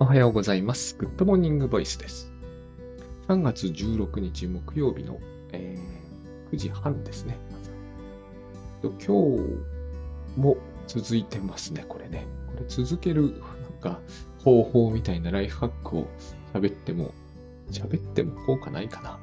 [0.00, 0.96] おはようございます。
[0.96, 2.30] グッドモーニングボイスです。
[3.26, 5.18] 3月16日木曜日の、
[5.52, 5.98] えー
[6.52, 7.36] 9時半ですね。
[8.82, 9.08] 今日
[10.36, 10.56] も
[10.86, 12.26] 続いてますね、これね。
[12.46, 14.00] これ続けるなんか
[14.38, 16.06] 方法みたいなライフハックを
[16.54, 17.12] 喋っても、
[17.70, 19.18] 喋っても効果ないかな。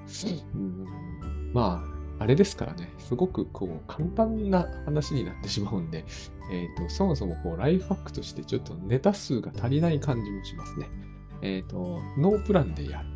[0.54, 0.86] うん
[1.54, 6.06] まあ、あれですからね、すごくこう簡単な話になってしまうんで、
[6.52, 10.88] えっ、と、そもそもこうライフハックとしてちょっとネタ数が足りない感じもしますね。
[11.42, 13.08] えっ、と、ノープランでやる。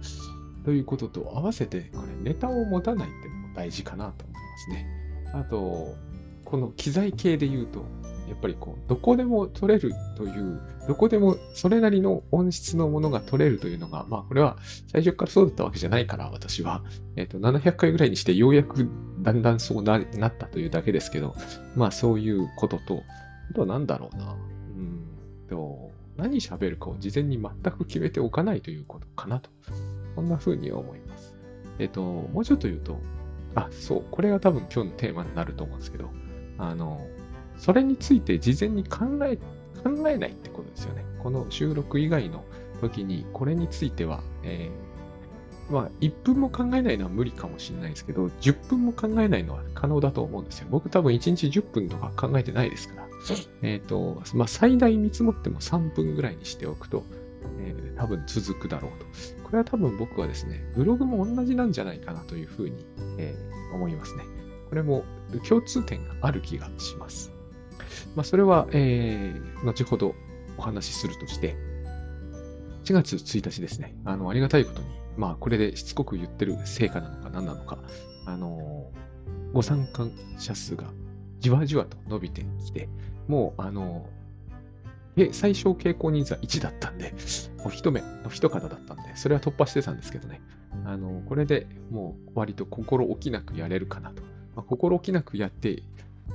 [0.65, 4.87] ということと合わせて、これネタを持たないっていうのも大事かなと思いますね。
[5.33, 5.95] あと、
[6.43, 7.85] この機材系で言うと、
[8.29, 14.57] やっぱりこう、どこでも取れるという、どこでもそれなりの音質のものが取れるというのが、まあこれは
[14.87, 16.83] 最初からそうだったわけじゃないから、私は。
[17.15, 18.87] えっ、と、700回ぐらいにしてようやく
[19.21, 21.35] だんだんそうななったというだけですけど、
[21.75, 23.03] まあそういうことと、
[23.49, 24.33] あとは何だろうな。
[24.33, 24.35] う
[24.79, 25.03] ん
[25.49, 29.49] と、何喋るかを事前に全く決めておかないということかなと。
[30.15, 31.35] そんな風に思います。
[31.79, 32.99] えっ、と、もうちょっと言うと、
[33.55, 36.09] あ、そう、これが多分今日のテーマになると思うんですけど、
[36.57, 37.07] あの、
[37.59, 39.37] それについて事前に考え、
[39.83, 41.05] 考えないってことですよね。
[41.21, 42.43] この収録以外の
[42.81, 44.89] 時に、これについては、えー
[45.71, 50.67] まあ、1分も考えないのは無理かもしれないですけど、10分も考えないのは可能だと思うんですよ。
[50.71, 53.07] 僕多分1日10分とか考えてないですから。
[53.61, 57.03] えっ、と、まあ、最大見積もっても3分ぐらいにしておくと、
[57.59, 59.05] えー多分続くだろうと。
[59.43, 62.85] これは多分僕はですね、ブログも同じなんじゃないかなというふうに、
[63.17, 64.23] えー思いますね。
[64.69, 65.03] これも
[65.47, 67.38] 共通点がある気がします。
[68.15, 70.15] まあ、それは、えー後ほど
[70.57, 71.55] お話しするとして、
[72.85, 77.79] 4月1日ですね、あの、ありがたいことに、まあ、これでしつこく言ってる成果なのか何なのか、
[78.25, 78.91] あの、
[79.53, 80.07] ご参加
[80.37, 80.85] 者数が
[81.39, 82.89] じわじわと伸びてきて、
[83.27, 84.09] もう、あの、
[85.17, 87.13] え最小傾向人数は1だったんで、
[87.65, 90.41] お一目、お一方だったんで、それは突破してたんですけどね。
[90.85, 94.23] あの、これでもう割と心置きなくやれるかなと。
[94.55, 95.83] ま、心置きなくやって、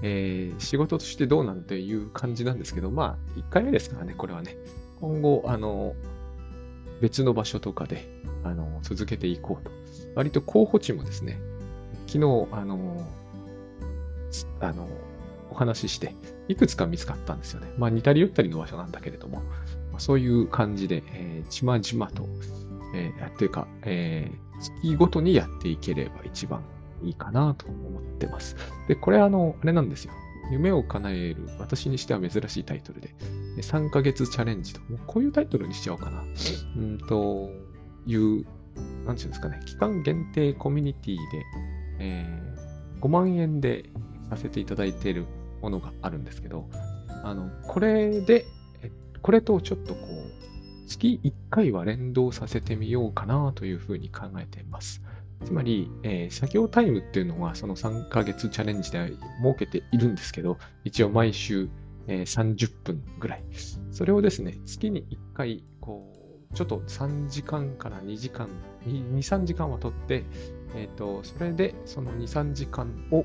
[0.02, 4.56] えー仕事としてどうなんていう感じなんですけど、まあ、1回目ですからね、これはね。
[5.00, 5.94] 今後、あの、
[7.00, 8.08] 別の場所とかで、
[8.42, 9.70] あの、続けていこうと。
[10.14, 11.40] 割と候補地もですね、
[12.06, 13.06] 昨日、あの、
[14.60, 14.88] あの、
[15.50, 16.14] お話しして、
[16.48, 17.72] いくつか見つかったんですよね。
[17.78, 19.38] まあ似たり寄ったりの場所なんだけれども、
[19.90, 22.26] まあそういう感じで、えー、ちまじまと、
[22.94, 26.62] えー、っていうか、えー月ごとにやっていければ一番
[27.04, 28.56] いいかなと思ってます。
[28.88, 30.12] で、これあの、あれなんですよ。
[30.50, 33.14] 夢を叶える、私にしては珍しいタイトルで、
[33.58, 36.22] 3ヶ月チャレンジと、もうこういうタイトルにしちゃおうかな。
[36.76, 37.50] うんと、
[38.06, 38.44] いう、
[39.06, 41.22] なんていうんですかね、期間限定コミュニティで、
[42.00, 42.44] えー
[43.04, 43.90] 5万円で
[44.30, 45.26] させていただいている
[45.60, 46.66] ものがあるんですけど、
[47.22, 48.46] あの、これで、
[49.20, 55.02] これとちょっとこう、月1回は連動させてみようかなというふうに考えています。
[55.44, 59.12] つまり、えー作業タイムっていうのはその3ヶ月チャレンジで
[59.42, 61.68] 設けているんですけど、一応毎週、
[62.06, 63.44] えー30分ぐらい。
[63.90, 66.12] それをですね、月に1回、こ
[66.52, 68.48] う、ちょっと3時間から2時間、
[68.86, 70.24] 2、3時間は取って、
[70.76, 73.24] えっ、と、それでその2、3時間を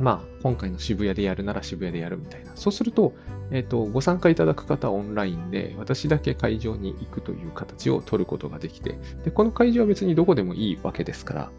[0.00, 2.52] まあ、今回の渋谷でやるなら渋谷でやるみたいな。
[2.56, 3.12] そうすると、
[3.50, 11.50] えっ、と、ご参加いただく方はオンラインで、私だけ会場に行くという形を取ることができて、で、この会場は別にどこでもいいわけですから、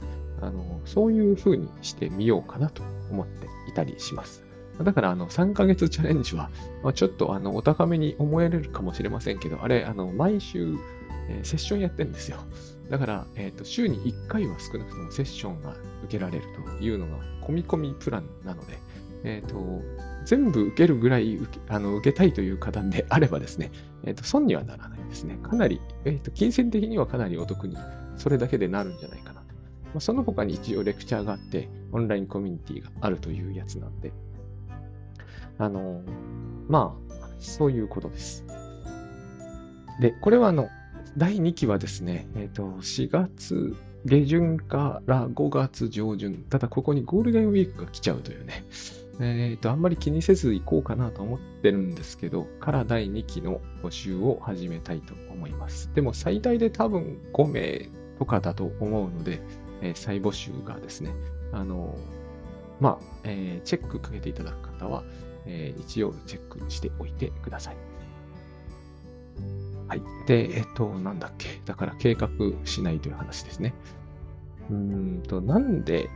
[0.42, 2.82] あの、そういう風にしてみようかなと
[3.12, 4.44] 思っていたりします。
[4.82, 6.50] だから、あの、3ヶ月チャレンジは、
[6.82, 10.76] まあ、ちょっと、あの、お高めに思えれるかもしれませんけど、あれ、あの、毎週、
[11.30, 12.38] えーセッションやってるんですよ。
[12.92, 16.46] だから、えっ、と、週に1回は少なくともセッションが受けられる
[16.78, 18.78] というのが、込み込みプランなので、
[19.24, 19.56] えっ、と、
[20.26, 23.72] 全部受けるぐらい受けあの受けたいという方であればですね、
[24.04, 25.38] えっ、と、損にはならないですね。
[25.42, 27.78] かなり、えっ、と、金銭的にはかなりお得に、
[28.18, 29.40] それだけでなるんじゃないかな。
[29.40, 29.46] ま
[29.96, 34.12] あ、その他に一応レクチャーがあって、オンラインコミュニティがあるというやつなんで、
[35.60, 36.02] あの、
[36.68, 38.44] まあ、そういうことです。
[40.02, 40.68] で、これはあの、
[41.18, 43.76] 第2期はですね、えっ、と、4月
[44.06, 48.64] 下旬から5月上旬、ただここにゴールデンウィークが来ちゃうというね、
[49.20, 55.94] えっ、と、あんまり気にせず行こうかなと思ってるんですけど、から第2期の募集を始めたいと思います。
[55.94, 59.42] でも最大で多分5名とかだと思うので、
[59.82, 61.14] えー再募集がですね、
[61.52, 61.98] あの、
[62.80, 65.04] まあ、えーチェックかけていただく方は、
[65.46, 67.91] えー一応チェックしておいてください。
[69.92, 70.02] はい。
[70.26, 71.62] で、えっと、なんだっけ。
[71.66, 72.30] だから計画
[72.64, 73.74] しないという話ですね。
[74.70, 76.10] うんと、なんで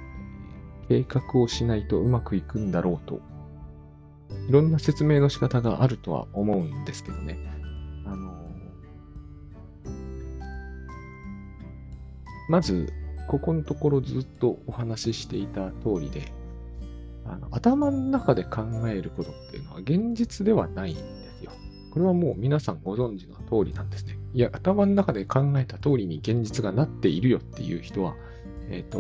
[0.88, 3.20] 計画をしないとうまくいくんだろうと、
[4.48, 7.38] いろんな説明の仕方があるとは思うんですけどね。
[8.06, 8.34] あの、
[12.48, 12.94] まず、
[13.28, 16.32] ここのところずっとお話ししていた通りで、
[17.26, 21.25] あの頭の中で考えることっていうのは現実ではないん
[21.96, 24.18] これはもう皆さんご存知の通りなんですね。
[24.34, 28.16] いや、頭の中で考えた通りに現実がなっているよっていう人は、
[28.70, 29.00] えっ、ー、と、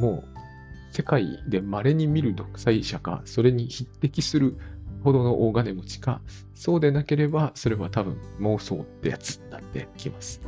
[0.00, 4.56] もう世界で稀に見る独裁者か、それに匹敵する
[5.04, 6.22] ほどの大金持ちか、
[6.54, 10.40] そうでなければ、それは多分妄想ってやつになってきます。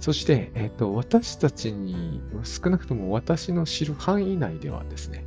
[0.00, 5.22] そして、えっ、ー、と、私たちに、少なくとも私の知る範囲内ではですね、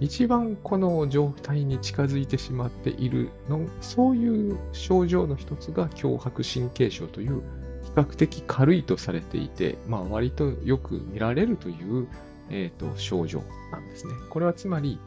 [0.00, 7.42] 一番この状態に近づいてしまっているの、そういう症状の一つが強迫神経症という
[7.82, 12.08] 比較的軽いとされていて、まあ割とよく見られるという、
[12.50, 14.12] えーと、症状なんですね。
[14.30, 14.98] これはつまり、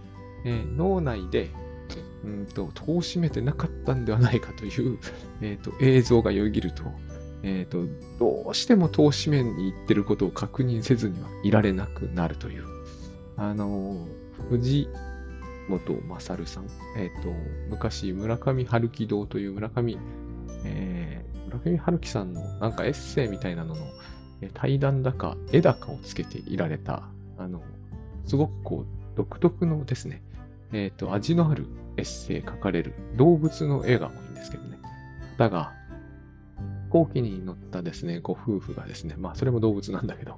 [0.45, 1.50] えー、脳内で
[2.24, 4.97] うんと戸を閉めてなかったんではないかという、
[5.42, 6.83] えーと、映像がよぎると、
[7.44, 7.85] えーと、
[8.19, 12.65] どうしても戸を閉めに行ってることを確認せずにはいられなくなるという、
[13.38, 13.97] あのー、
[14.50, 14.88] 藤
[15.68, 17.30] 本勝さん、えっ、ー、と、
[17.69, 19.97] 昔、村上春樹堂という村上、
[20.65, 23.81] えー、村上春樹さんのなんかエッセイみたいなのの
[24.53, 27.03] 対談だか絵高をつけていられた、
[27.38, 27.62] あの、
[28.25, 30.21] すごくこう、独特のですね、
[30.71, 34.80] えっ、ー、と、味のあるエッセイ書かれる動物の絵が多いんですけどね。
[35.39, 35.74] 方が、
[36.85, 40.38] 飛行機に乗ったですね、ご夫婦がですね、まあそれも動物なんだけど、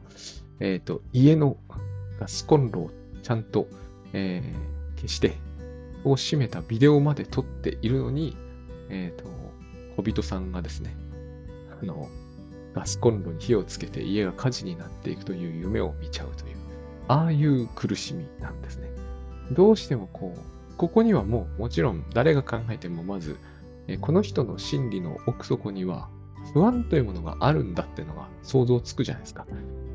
[0.59, 1.57] えっ、ー、と、家の
[2.19, 2.91] ガスコンロを
[3.23, 3.67] ちゃんと、
[4.13, 5.37] えー、消して、
[6.03, 8.37] を閉めたビデオまで撮っているのに、
[8.89, 9.29] えっ、ー、と、
[9.97, 10.95] 小人さんがですね、
[11.81, 12.09] あの、
[12.73, 16.55] ガスコンロに火をつけて家が火事になっていくという夢を見ちゃうという、
[17.07, 18.89] ああいう苦しみなんですね。
[19.51, 23.37] どうしてもこう、ここにはもうもちろん誰が考えてもまず、
[23.87, 26.09] えこの人の心理の奥底には
[26.53, 29.45] 不安というものがあるんだっていうのが想像つくじゃないですか。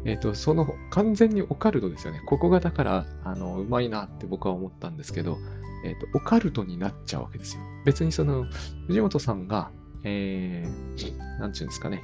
[0.07, 2.23] えっ、ー、と、その完全にオカルトですよね。
[2.27, 5.39] ここがだから、あの、うまいなって僕は思ったんですけど、
[5.85, 7.63] えっ、ー、と、オカルトになっちゃうわけですよ。
[7.85, 8.47] 別にその、
[8.87, 9.71] 藤本さんが、
[10.05, 12.03] えー、ていうんですかね。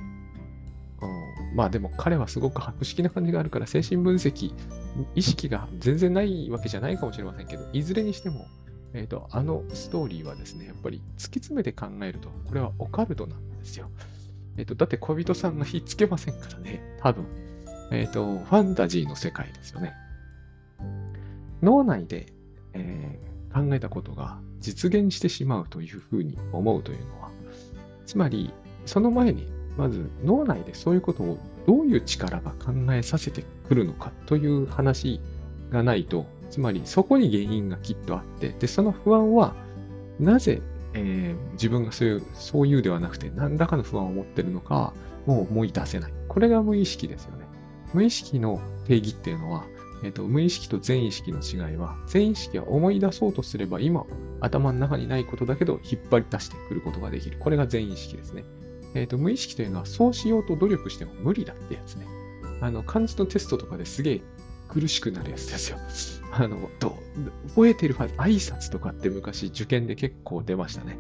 [1.55, 4.55] まあでも彼はすごく博識な感じがあるから精神分析、
[5.15, 8.47] 意識が全然ないわけじゃないかもしれませんけど、いずれにしても、
[8.95, 13.91] えっ、ー、と、あのストーリーはですね、やっぱり突き詰めて考えると、これはオカルトなんですよ。
[14.57, 17.27] えっ、ー、と、だって小人さんが火つけませんからね、多分。
[17.93, 19.93] えっ、ー、と、ファンタジーの世界ですよね。
[21.63, 22.27] 脳内で、
[22.73, 27.31] えー、考えたことが実現してしまうというふうに思うというのは、
[28.07, 28.53] つまり、
[28.87, 29.47] その前に
[29.77, 35.21] まず脳内でそういうことをどういう力が考えさせてくるのかという話
[35.71, 39.55] がないと、つまりそこに原因がきっとあって、で、その不安は
[40.19, 40.63] なぜ、
[40.95, 44.95] えー、自分がそういう、そういうではなくて何らかの不安を持ってるのか
[45.27, 46.13] もう思い出せない。
[46.29, 47.42] これが無意識ですよね。
[47.95, 49.65] 無意識の定義っていうのは、
[50.03, 54.05] えーと、無意識と全意識の違いは、全意識は思い出そうとすれば今、
[54.41, 57.39] 頭の中にないことだけど引っ張り出してくることができる。
[57.39, 58.45] これが全意識ですね。
[58.95, 62.07] えっ、と、無意識というのはそうしようと努力しても無理だってやつね。
[62.61, 64.21] あの、漢字のテストとかですげえ
[64.69, 65.79] 苦しくなるやつですよ。
[66.33, 66.99] あの、ど
[67.45, 70.99] う覚えてるはず、挨拶とかって昔受験で結構出ましたね。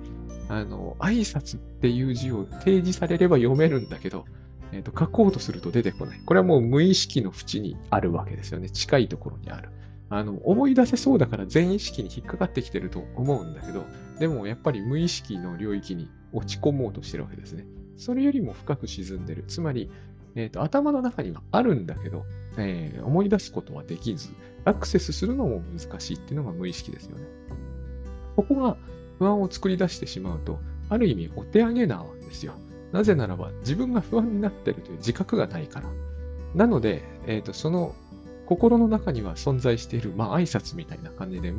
[0.48, 4.26] あの、挨拶っていう字を提示されれば読めるんだけど、
[4.72, 6.20] え、ー、と、書こうとすると出てこない。
[6.24, 8.70] これはもう無意識の縁にあるわけですよね。
[8.70, 9.70] 近いところにある。
[10.08, 13.84] あの、思い出せそうだから全意識に引っかかってきてると思うんだけど、
[14.18, 17.64] でもやっぱり無意識の領域に落ち込もうとしてるわけですね。
[17.96, 19.44] それよりも深く沈んでる。
[19.46, 19.90] つまり、
[20.34, 22.24] えーと、頭の中にはあるんだけど、
[22.56, 24.30] えー、思い出すことはできず、
[24.64, 27.24] アクセスするのも難しいっていうのが無意識ですよね。
[28.36, 28.76] ここが
[29.18, 32.54] 不安を作り出してしまうと、ある意味お手上げなわけですよ。
[32.92, 35.88] なぜならば自分が不安になっているという自覚がないから。
[36.54, 37.94] なので、えーと、その
[38.46, 41.52] 心の中には存在している、まあ挨拶みたいな感じで、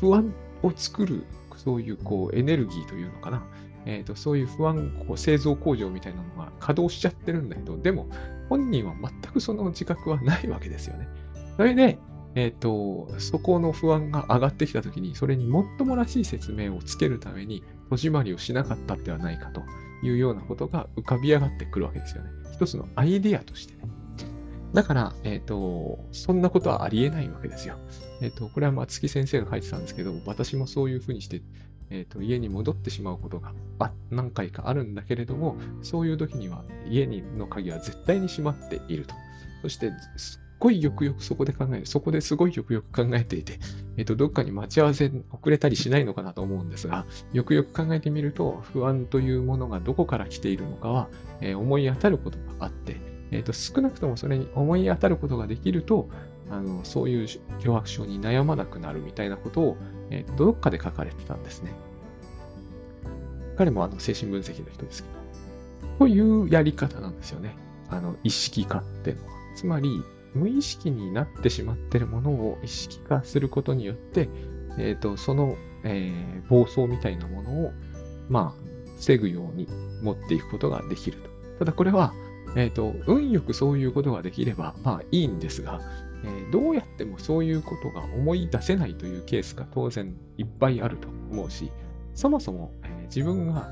[0.00, 0.32] 不安
[0.62, 1.24] を作る、
[1.56, 3.42] そういうこうエネルギーというのかな。
[3.86, 8.08] えーと、そういう不安こう製造工場みたいなのが稼働しちゃってるんだけど、でも
[8.48, 11.08] 本人は全くその自覚はないわけですよね。
[11.56, 11.98] それで、
[12.34, 19.62] え、ー、と、そこの不安が上がってきたときに、それにもっともらしい説明をつけるために、戸締まりをしなかったではないかと
[20.02, 22.30] いうようなことが浮かび上がってくるわけですよね。
[22.52, 23.80] 一つのアイディアとしてね。
[24.74, 27.76] だから、えっ、ー、と、そんなことはありえないわけですよ。
[28.20, 31.40] えっ、ー、と、これは松木先生が書いてたんですけど、私もそういうふうにして
[31.90, 33.52] えーと、家に戻ってしまうことが
[34.10, 39.14] 何回かあるんだけれども、そういう時には家にの鍵は絶対に閉まっていると。
[39.62, 39.92] そして、
[40.58, 41.86] ごいよくよくそこで考える。
[41.86, 43.58] そこですごいよくよく考えていて、
[43.96, 51.08] えっ、ー、と、どっかに待ち合わせ遅れたりしないのかなと思うんですが、よくよく考えてみると、不安というものがどこから来ているのかは、
[51.40, 52.96] えー、思い当たることがあって、
[53.30, 56.08] えーと、少なくともそれに思い当たることができると、
[56.50, 57.24] あのそういう
[57.60, 59.76] 脅迫症に悩まなくなるみたいなことを、
[60.10, 61.72] えー、どっかで書かれてたんですね。
[63.56, 65.18] 彼もあの精神分析の人ですけど。
[65.98, 67.56] というやり方なんですよね。
[67.90, 69.32] あの意識化っていうのは。
[69.56, 70.02] つまり、
[70.34, 74.28] 無意識になってしまっているものを意識化することによって、
[74.78, 77.72] えーと、その、えー、暴走みたいなものを、
[78.28, 78.62] まあ、
[78.98, 79.66] 防ぐように
[80.02, 81.30] 持っていくことができると。
[81.60, 82.12] ただこれは、
[82.56, 85.80] え、ー、と、運よくそういうことができれば、まあいいんですが、
[86.24, 91.70] えー、どうやってもそういうことが思い出せないというケースが当然いっぱいあると思うし、
[92.14, 93.68] そもそも、えー、自分が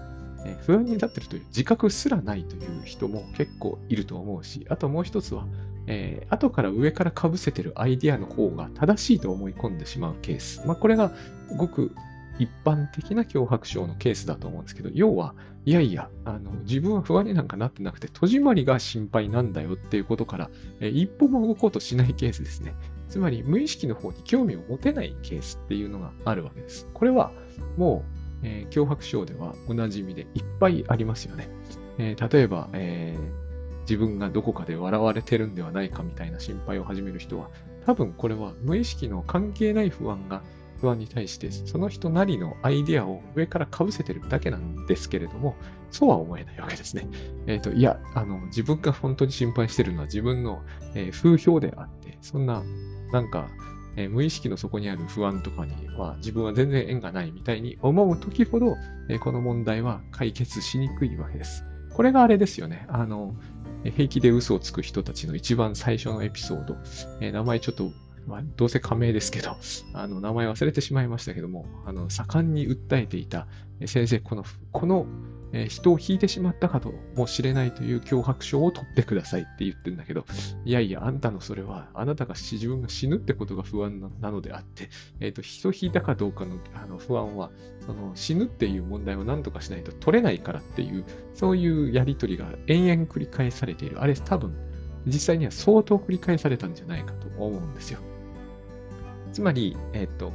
[0.62, 5.46] 不安になっているという自覚すらないという人も結構いると思うし、あともう一つは、
[5.86, 10.66] えー、後から上から被せてるアイディアの方が正しいと思い込んでしまうケース。
[10.66, 11.12] まあ、これが
[11.56, 11.92] ごく
[12.38, 20.50] 一般的な脅迫症のケースだと思うんですけど、要は、いやいや、あの自分は不安になんかなってなくて、戸締まりが心配なんだよっていうことから、
[20.80, 22.74] え一歩も動こうとしないケースですね。
[23.08, 26.88] つまり、無意識の方に興味を持てないケースっていうのがあるわけです。
[26.92, 27.32] これは、
[27.76, 28.04] も
[28.42, 31.48] う、えー、脅迫症ではおなじみでいっぱいありますよね。
[31.98, 33.45] えー、例えば、えー、
[33.88, 37.50] 自分がどこかで笑われてるんではないかみたいな心配を始める人は、
[37.86, 40.42] 多分これは無意識の関係ない不安が
[40.80, 45.56] 不安に対して、その人なりのアイデアを上から被せてるだけなんですけれども、
[45.90, 47.08] そうは思えないわけですね。
[47.46, 50.62] えっ、ー、と、いや、あの、自分が本当に心配してるのは自分の、
[50.94, 52.62] えー、風評であって、そんな、
[53.12, 53.48] なんか、
[53.96, 58.76] えー、無意識の底にある不安とかには自分は全然縁がないみたいに思う時ほど、
[59.08, 61.64] えこの問題は解決しにくいわけです。
[61.94, 62.84] これがあれですよね。
[62.88, 63.34] あの、
[63.90, 66.76] 平気で嘘をつく人たちの一番最初のエピソード。
[67.20, 67.92] え名前ちょっと
[68.26, 69.56] まあ、どうせ仮名ですけど、
[69.94, 73.46] あの、名前忘れてしまいましたけども、あの、盛んに訴えていた、
[73.86, 75.06] 先生、この、この、
[75.52, 80.24] え人を引いてしまったかともしれないという脅迫症を取ってくださいって言ってんだけど、
[80.64, 84.88] いやいや、あんたのそれは、あなたが自分が死ぬってことが不安なのであって、
[85.20, 87.50] えっ、ー、と、人引いたかどうかのあの不安は、
[87.86, 94.02] その死ぬっていう問題を何とかしないと取れないからっていう、そういうやりとりが延々繰り返されている。
[94.02, 94.54] あれ多分、
[95.06, 98.00] 実際には相当繰り返されたんじゃないかと思うんですよ。
[99.32, 100.32] つまり、えっ、と、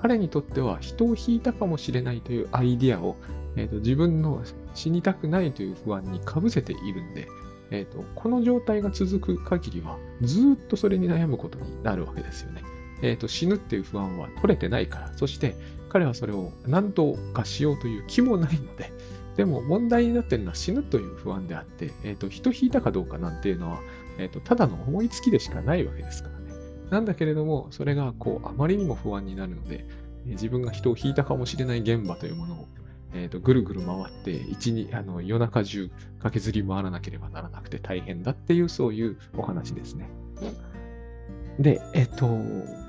[0.00, 3.16] 彼にとっては人を引いたかもしれないというアイディアを、
[3.56, 4.42] えっと、自分の
[4.74, 7.28] 死にたくないという不安にかぶせているんで、
[7.70, 12.62] えっと、この状態が続く限りはずっとそれに悩むことになるわけですよね。
[13.02, 15.54] えっと、死ぬっていう不安は取れてないから、そして
[15.88, 18.92] 彼はそれを何とかしようという気もないので、
[19.36, 23.80] でも問題になっているのは死ぬという不安であって、えっと、人引いたかどうかなんていうのは、
[24.18, 26.35] えっと、ただの思いつきでしかないわけですから。
[26.90, 29.84] なんだけれども、それがこうあまりにも不安になるので、
[30.24, 32.68] 自分が人を引いたかもしれない現場というものを、
[33.14, 40.08] えーと、ぐるぐる回って一あの夜中中駆けずり回らなければならなくて大変だっていうそういうお話ですね。
[41.58, 42.28] で、えっ、ー、と、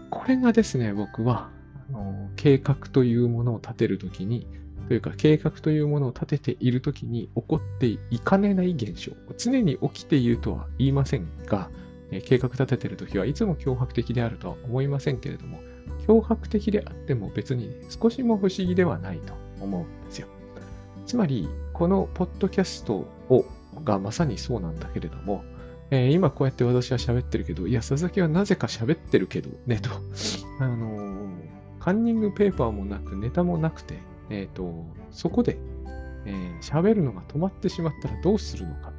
[0.09, 1.49] これがですね、僕は
[1.89, 4.47] あの計画というものを立てるときに、
[4.87, 9.11] というか計画というものを立てているときに起こっていかねない現象。
[9.37, 11.69] 常に起きているとは言いませんが、
[12.09, 15.59] 計画立ててるときはいつも脅迫的であるとは思いませんけれども、
[16.07, 20.27] 脅迫的であっても別に少しも不思議ではないと思うんですよ。
[21.05, 23.45] つまり、このポッドキャストを
[23.83, 25.43] がまさにそうなんだけれども、
[25.89, 29.89] えー、今こうやって私は喋ってるけど、いや、佐々木はなぜか喋ってるけど、ね、と。
[30.59, 31.29] あのー、
[31.79, 33.99] カンニングペーパーもなく、ネタもなくて、
[34.29, 35.57] えっ、ー、と、そこで、
[36.25, 38.91] えー、喋るのが止まってしまったらどうするのか、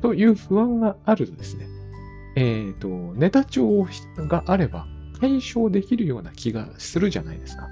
[0.00, 1.66] という不安があるとですね、
[2.36, 3.86] えっ、ー、と、ネタ帳
[4.16, 4.86] があれば
[5.20, 7.68] 解消できるような気がするじゃないですか。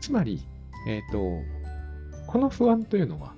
[0.00, 0.46] つまり、
[0.86, 1.18] えっ、ー、と、
[2.26, 3.34] この不安というのは、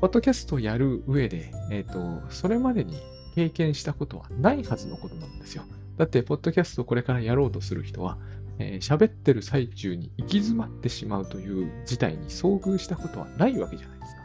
[0.00, 2.98] ポッドキャストをやる上で、えっ、ー、と、それまでに
[3.34, 5.64] 経験したことはないはずのことなんですよ。
[5.96, 8.18] だって、ポッドキャストをこれからやろうとする人は、
[8.58, 14.22] えー、喋ってる最中に行き詰まってしまうという事態に遭遇したことはないわけじゃないですか。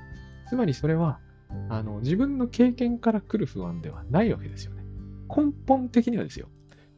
[0.49, 1.19] つまりそれは、
[1.70, 4.84] あの、自分の経験から来る不安ではないわけですよね。
[5.27, 6.48] 根本的にはですよ。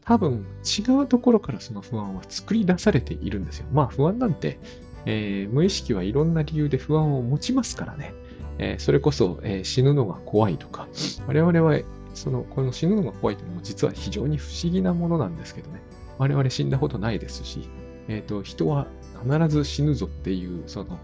[0.04, 3.68] 多分違うところからその不安は作り出されているんですよ。
[3.72, 4.60] まあ不安なんて、
[5.06, 8.14] えー、無意識はいろんな理由で不安を持ちますからね。
[8.58, 10.88] えー、それこそ、えー、死ぬのが怖いとか、
[11.28, 11.80] 我々は
[12.14, 15.82] その、この死ぬのが怖いというのも実は非常に不思議なものなんですけどね。
[16.18, 17.70] 我々死んだことないですし、
[18.08, 18.88] えっ、と、人は
[19.24, 21.00] 必ず死ぬぞっていう、その、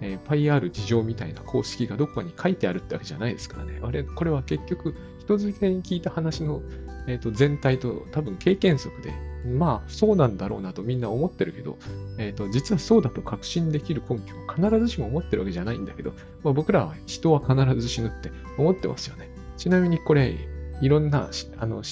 [0.00, 3.80] えー、パイ R 事情みたいな公式がどこかに書いてあるってわけじゃないですからね。
[3.82, 6.62] あれ、これは結局、人付けに聞いた話の、
[7.06, 9.12] えーと、全体と多分経験則で、
[9.46, 11.78] まあ、そうなんだろうなとみんな思ってるけど、
[12.18, 19.30] え、ー、と、実はそうだと確信できる根拠を必ずしも思ってるわけじゃないんだけど、まあ、僕らは人は必ず死ぬって思ってますよね。
[19.56, 20.36] ちなみにこれ、
[20.80, 21.82] いろんな、あの、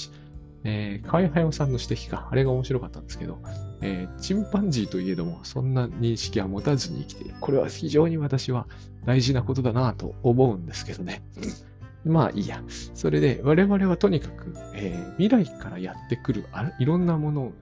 [0.65, 3.39] えー、河合隼さんの指摘か、あれが面白かったんですけど、
[3.81, 7.35] えー、チンパンジーといえども、そんな認識は持たずに生きている。
[7.41, 8.67] これは非常に私は
[9.05, 11.23] 大事なことだなと思うんですけどね。
[12.05, 12.63] まあいいや。
[12.95, 17.53] それで、我々はとにかく、えー、未来からやってくるあいろんなもの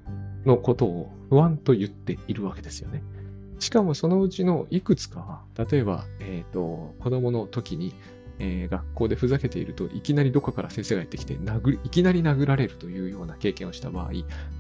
[0.45, 3.03] のことを不安と言っているわけですよね。
[3.59, 7.95] しかもそのうちのいくつかは、例えば、えっ、ー、と、子供の時に、
[8.39, 14.11] えー、学校でふざけているといきなりどこかから先生がやってきて殴いきなり殴られるというような経験をした場合、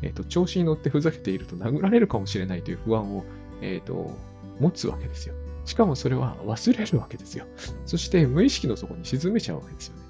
[0.02, 3.24] えーと、調子に乗ってふざけていると殴られるかもしれないという不安を、
[3.60, 4.16] えーと、
[4.60, 5.34] 持つわけですよ。
[5.64, 7.44] しかもそれは忘れるわけですよ。
[7.84, 10.02] そして無意識の底に沈めちゃうわけですよね。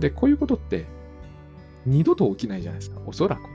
[0.00, 0.86] で、こういうことって
[1.86, 3.00] 二度と起きないじゃないですか。
[3.06, 3.48] おそらくね。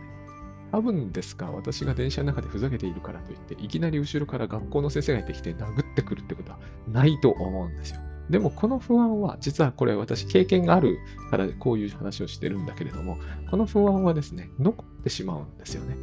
[0.72, 8.02] 多分ですか、私が電車の中でふざけているからといって、いきなり後ろから学校の先生がやってきて殴ってくるってことはないと思うんですよ。
[8.30, 11.00] でもこの不安は、実はこれ私経験がある
[11.32, 13.18] からこういう話をしてるんだけれども、
[13.50, 15.96] この不安はですね、残ってしまうんですよね。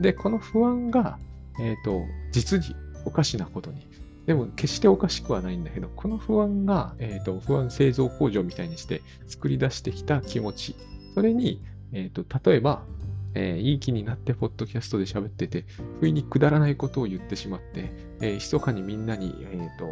[0.00, 1.18] で、この不安が、
[1.60, 2.02] えっ、ー、と、
[2.32, 3.86] 実におかしなことに、
[4.26, 10.76] でも決しておかしくはないんだけど、この不安が、えっ、ー、と、不安製造工場みたいにして作り出してきた気持ち、
[11.14, 11.60] それに、
[11.92, 12.84] えっ、ー、と、例えば、
[13.34, 15.64] えー、いい気になってポッドキャストで喋ってて、
[16.00, 19.86] 不意にくだらないことを言ってしまって、えー、密かにみんなに、えっ、と、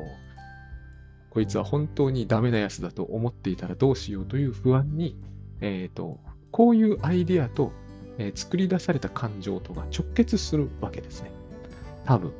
[1.33, 5.17] こいつは本当にダメなやつだと思っていたらどうしようという不安に、
[5.62, 6.21] え、ー、と、
[6.51, 7.73] こういうアイディアと、
[8.19, 11.31] えー、作り出された感情とが直結するわけですね。
[12.05, 12.35] 多分。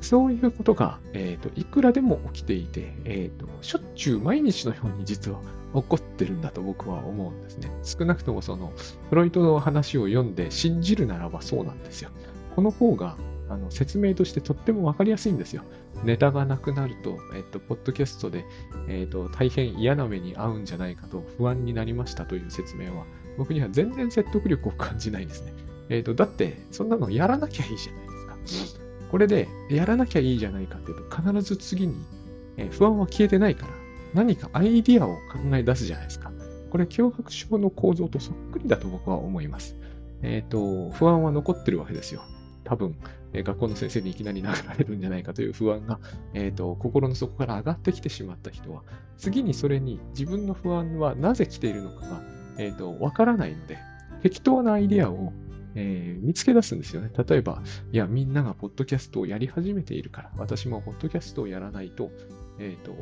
[0.00, 5.38] そういうことが、えっ、ー、と、いくらでも起きていて、えっ、と、しょっちゅう毎日のように実は
[5.72, 7.70] 起こってるんだと僕は思うんですね。
[7.84, 8.72] 少なくともその、
[9.10, 12.10] フロイトの話を読んで信じるならばそうなんですよ。
[12.56, 13.16] この方が
[13.50, 15.62] あの説明としてとってもわかりやすいんですよ。
[16.04, 18.44] ネタがなくなると、えっと、ポッドキャストで、
[18.88, 23.04] えっと、大変嫌な目に遭うんじゃないかと不安になりましたという説明は、
[23.36, 25.52] 僕には全然説得力を感じないですね。
[25.88, 28.80] えっと、だって、そんなのやらなきゃいいじゃないですか。
[29.10, 31.94] これで、やらなきゃいいじゃないかっていうと、必ず次に、
[32.56, 33.72] え、不安は消えてないから、
[34.14, 36.30] 何かアイディアを考え出すじゃないですか。
[36.70, 39.76] これ、脅迫症の構造とそっくりだと僕は思います。
[40.22, 42.22] えっ、ー、と、不安は残ってるわけですよ。
[42.62, 42.94] 多分、
[43.32, 46.00] え学校の先生にいきなり殴られるんじゃないかという不安が、
[46.34, 48.82] えーと、心の底から上がってきてしまった人は、
[49.16, 52.22] 次にそれに自分の不安はなぜ来ているのかが、
[52.58, 53.78] えーと、わからないので、
[54.22, 55.32] 適当なアイディアを、
[55.74, 57.10] えー、見つけ出すんですよね。
[57.26, 57.62] 例えば、
[57.92, 62.10] いや、みんながポッドキャストをやり始めているから、私もポッドキャストをやらないと、
[62.58, 62.94] えっ、ー、と、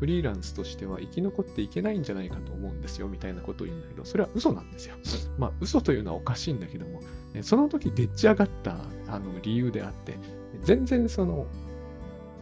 [0.00, 4.96] フリーランスとしては生き残っていけないんじゃないかと思うんですよ、みたいなことを言うんだけど、それは嘘なんですよ。
[5.38, 7.00] まあ、嘘というのはおかしいんだけども、
[7.42, 8.76] その時でっち上がった
[9.08, 10.18] あの理由であって、
[10.62, 11.46] 全然その、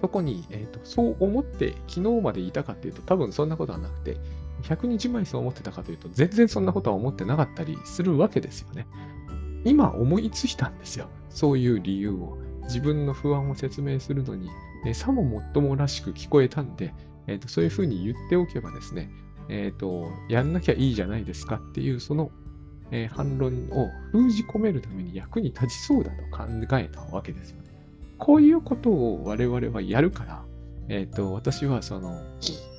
[0.01, 4.17] そこに、えーと、そう思って昨日までいたかっていうと、多分そんなことはなくて、
[4.63, 8.87] 100日前そう思ってたかというと、全然そんなことは思ってなかったりするわけですよね。
[9.65, 11.09] 今思いついたんですよ。
[11.31, 12.39] そういう理由を。
[12.63, 14.51] 自分の不安を説明するのに、
[14.87, 16.95] えさももっともらしく聞こえたんで、
[17.27, 19.11] えーと、そういうふうに言っておけばですね、
[19.49, 22.31] えっ、ー、と、やんなきゃいいじゃないですかっていう、その、
[22.91, 26.45] えー、反論を封じ込めるために役に立ちそうだと考
[26.79, 27.69] えたわけですよね。
[28.19, 30.45] こういうことを我々はやるから、
[30.89, 32.23] え、ー、と、私はその、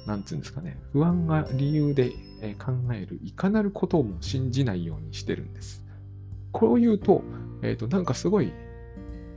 [0.05, 2.09] なんつうんですかね、不安が理由で
[2.57, 5.85] 考えるいかなることも信じないようにしてるんです。
[6.51, 7.23] こう言うと、
[7.61, 8.51] えっ、と、なんかすごい、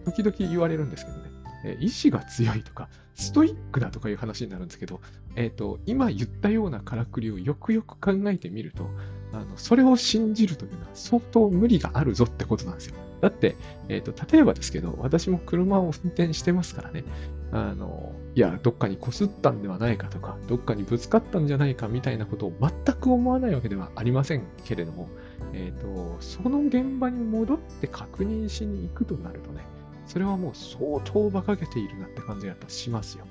[0.04, 1.30] 時々言われるんですけどね、
[1.64, 5.00] え意志が強いとか、ストイックだとかいう話になるんですけど、
[5.36, 8.88] え、ー、と、今言ったようなからくりをよくよく考えてみると、
[9.32, 12.94] あの、それを信じるというのは相当無理があるぞってことなんですよ。
[13.20, 13.54] だって、
[13.88, 17.04] え、ー、と、例えばですけど、私も車を運転してますからね、
[17.52, 25.08] あの、いや、どっかに擦ったんではないかとか、どっかにぶつかったんじゃないかみたいなことを全く思わないわけではありませんけれども、
[25.52, 29.64] え、ー、と、その現場に戻って確認しに行くとなるとね、
[30.06, 33.24] それはもう相当馬鹿げているなって感じがしますよ。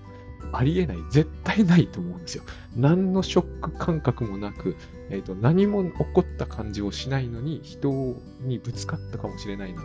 [0.54, 0.98] ありえない。
[1.12, 2.44] 絶対ないと思うんですよ。
[2.76, 4.76] 何のショック感覚もなく、
[5.12, 9.84] えーと、何も起こった感じをしないのに人にぶつかったかもしれないなん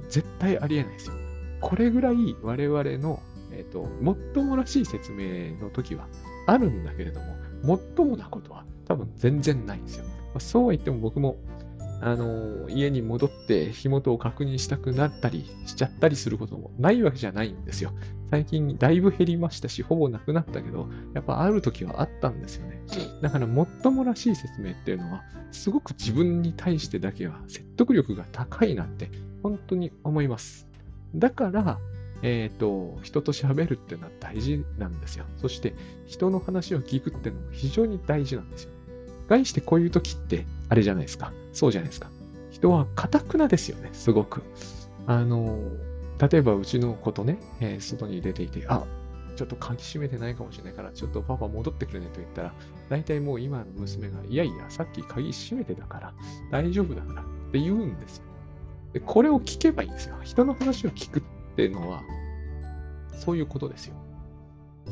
[0.00, 1.14] て、絶対ありえないですよ。
[1.60, 6.08] これぐらい我々の、えーと、もっともらしい説明の時は
[6.46, 7.26] あるんだけれども、
[7.62, 10.04] もっともなことは多分全然ないんですよ。
[10.04, 11.36] まあ、そうは言っても僕も
[12.00, 17.92] あの、家に戻って火元を確認したくなったりしちゃったりすることもないわけじゃないんですよ。
[18.30, 22.82] 最近だいぶ減りましたし、ほぼなくなったけど、やっぱある時はあったんですよね。
[23.22, 29.10] だから、もっともらしい説明っていうのは、すごく自分に対してだけは説得力が高いなって、
[29.42, 30.68] 本当に思います。
[31.14, 31.78] だから、
[32.22, 35.24] えっ、ー、と、人と喋るっていうのは大事なんですよ。
[35.36, 35.74] そして、
[36.06, 38.70] 人の話を聞くっていうのも非常に大事なんですよ。
[39.28, 41.32] 概してこういう時って、あれじゃないですか。
[41.56, 42.10] そうじゃないですか。
[42.50, 44.42] 人は堅くなですよね、すごく。
[45.06, 45.58] あの、
[46.30, 48.84] 例えばうちの子とね、えー、外に出ていて、あ、
[49.36, 52.54] ちょっと鍵閉めてないかもしれないから、ちょっとパパ戻ってくれねと言ったら、
[52.90, 56.14] 大体もう今の娘が、いやいや、さっき鍵閉めてたから、
[56.50, 58.24] 大丈夫だからって言うんですよ。
[58.92, 60.16] で、これを聞けばいいんですよ。
[60.24, 61.22] 人の話を聞くっ
[61.56, 62.02] ていうのは、
[63.14, 63.94] そういうことですよ。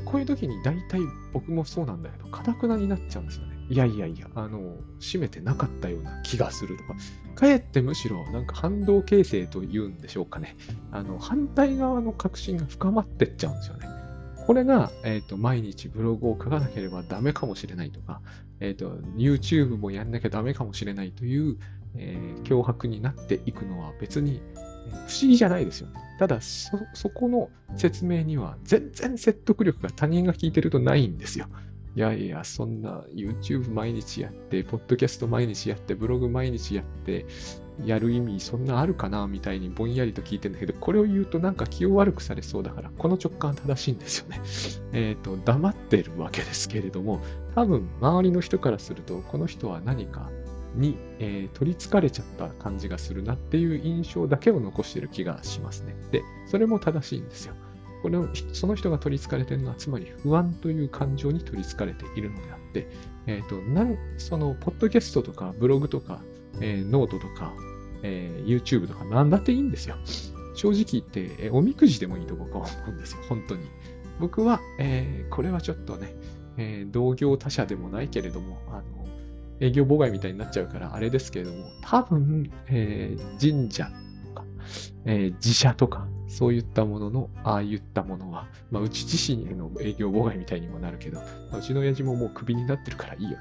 [0.07, 1.01] こういう時に大体
[1.35, 3.54] 僕もそうなんだけど、かたくなになっちゃうんですよね。
[3.75, 6.95] いやいやいや、あの、閉めてなかったような気がするとか、
[7.35, 10.57] かえってむしろなんか反動形成というんでしょうかね。
[10.93, 13.89] あの、反対側の確信が深まってっちゃうんですよね。
[14.47, 18.21] これが、えっ、ー、と、毎日ブログを書かなければダメかもしれないとか、
[18.61, 21.57] えっ、ー、と、YouTube もやんなきゃダメかもしれないという、
[21.97, 24.41] えー、脅迫になっていくのは別に
[25.09, 26.01] 不思議じゃないですよね。
[26.21, 31.49] ただそ、そこの説明には全然説得力が他人が聞いてるとないんですよ。
[31.97, 37.27] いやいや、そんな YouTube 毎日やって、ポッドキャスト毎日やって、ブログ毎日やって、
[37.85, 44.41] やる意味そんなあるかなみたいにぼんやりと聞いてんだけど、これを言うとなんか気を悪くされそうだから、この直感正しいんですよね。
[44.93, 47.21] えっ、ー、と、黙ってるわけですけれども、
[47.55, 50.31] 多分周りの人からすると、この人は何か
[50.75, 55.95] に、えー、取り憑かれちゃった感じがするなっていう印象だけを残してる気がしますね。
[56.11, 57.55] で、それも正しいんですよ。
[58.05, 58.19] これ
[58.53, 62.87] その人が取り憑かれているのは、つまり不安という感情に取り憑かれているのであって、
[63.27, 66.21] え、ー、と、なん、その、ポッドキャストとか、ブログとか、
[66.61, 67.55] えー、ノートとか、
[68.03, 69.97] えー、YouTube とか、なんだっていいんですよ。
[70.55, 73.63] 正直言って、えおみくじでもいいと僕は思うんですよ、本当に。
[74.21, 76.15] 僕は、えこれはちょっとね、
[76.59, 78.83] え同業他社でもないけれども、あの、
[79.61, 83.91] 営業妨害みたいになっちゃうから、あれですけれども、多分、えー神社
[84.27, 84.45] とか、
[85.07, 93.37] え自社とか、そういったものの、ああいったものは、まあ、うち自身への営業妨害みたいにもなるけど、まあ、うちの親父ももうクビになってるからいいよね。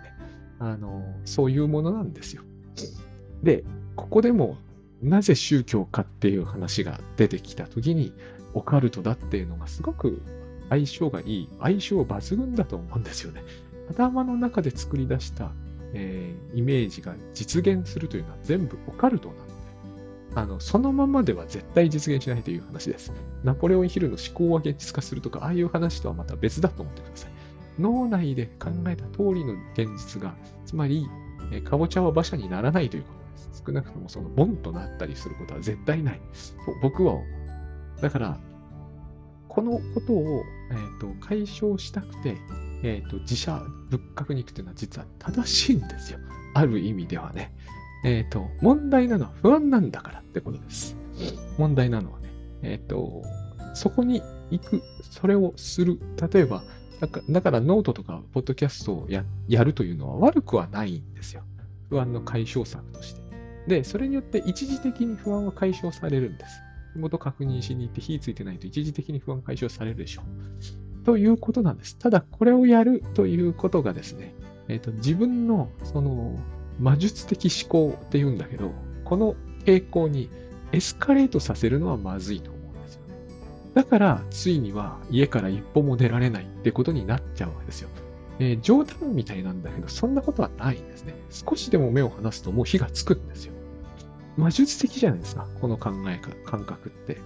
[0.60, 2.44] あの、そういうものなんですよ。
[3.42, 3.64] で、
[3.96, 4.58] ここでも、
[5.02, 8.14] なぜ宗教かっていう話が出てきたときに、
[8.54, 10.22] オカルトだっていうのがすごく
[10.70, 13.42] 相性がいい、相性抜群だと思うんですよね。
[13.90, 15.52] 頭の中で作り出した、
[15.94, 19.53] えー、イメージが実現するというのは全部オカルトなの
[20.36, 23.14] あの、そのままでは絶対実現しないという話です。
[23.44, 27.32] ナポレオンヒルの思考は現実化するとか、ああいう話とはまた別だと思ってください。
[27.80, 31.08] 脳内で考えた通りの現実が、つまり、
[31.52, 33.64] えかぼちゃは馬車にならないということです。
[33.66, 36.22] 少なくともそのボンとなったりすることは絶対ない。
[36.66, 38.02] と僕は思う。
[38.02, 38.40] だから、
[39.48, 42.38] このことを、えーと、解消したくて、
[42.86, 46.20] えーと自社仏閣に行くというのは実は正しいんですよ。
[46.54, 47.54] ある意味ではね。
[48.04, 50.98] えっ、ー、と、問題なのは不安なんだからってことです。
[51.58, 52.30] 問題なのはね。
[52.62, 53.24] えっ、ー、と、
[53.74, 56.00] そこに行く、それをする。
[56.34, 56.64] 例えば、
[57.00, 61.44] だからだからノートとかポッドキャストをややるというのは悪くはないんですよ。
[61.90, 63.22] 不安の解消策として。
[63.68, 66.62] で、それによって一時的に不安は解消されるんです。
[66.96, 71.06] 元確認しに行って火ついてないと一時的に不安解消されるでしょう。
[71.06, 71.98] ということなんです。
[71.98, 74.34] ただ、これをやるということがですね、
[74.68, 76.38] え、ー、と、自分の、その、
[76.80, 78.72] 魔術的思考って言うんだけど、
[79.06, 80.30] この傾向に
[80.72, 83.16] エスカレートさせるのはまずいと思うんですよね。
[83.74, 87.90] だから、ついには家から一歩も出られないってことになっちゃうわけですよ。
[88.40, 91.16] えー、冗談みたいなんだけど、そんなことはないんですね。
[91.30, 93.54] 少しでも目を離すともう火がつくんですよ。
[94.36, 97.18] 魔術的じゃないですか、この考え感覚って。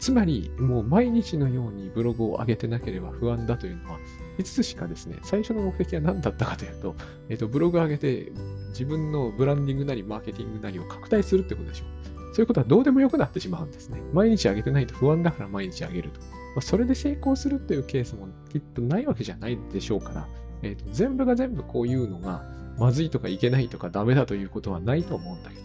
[0.00, 3.98] つまり、もう毎日のようにブログを上げてなければ不安だというのは、
[4.38, 6.94] 5つしかですね、最初の目的は何だったかというと、
[7.28, 8.32] えっ、と、ブログ上げて
[8.70, 12.34] 自分のブランディングなりマーケティングなりを拡大するってことでしょう。
[12.34, 14.00] そういうことはどうでもよくなってしまうんですね。
[14.12, 16.20] 毎日上げてないと不安だから毎日上げると。
[16.20, 16.26] ま
[16.58, 20.28] あ、それで成功するというケースもきっとないわけじゃないでしょうから、
[20.62, 22.44] えっ、と、全部が全部こういうのが
[22.78, 25.62] まずいとかいけないとかダメだということはないと思うんだけど。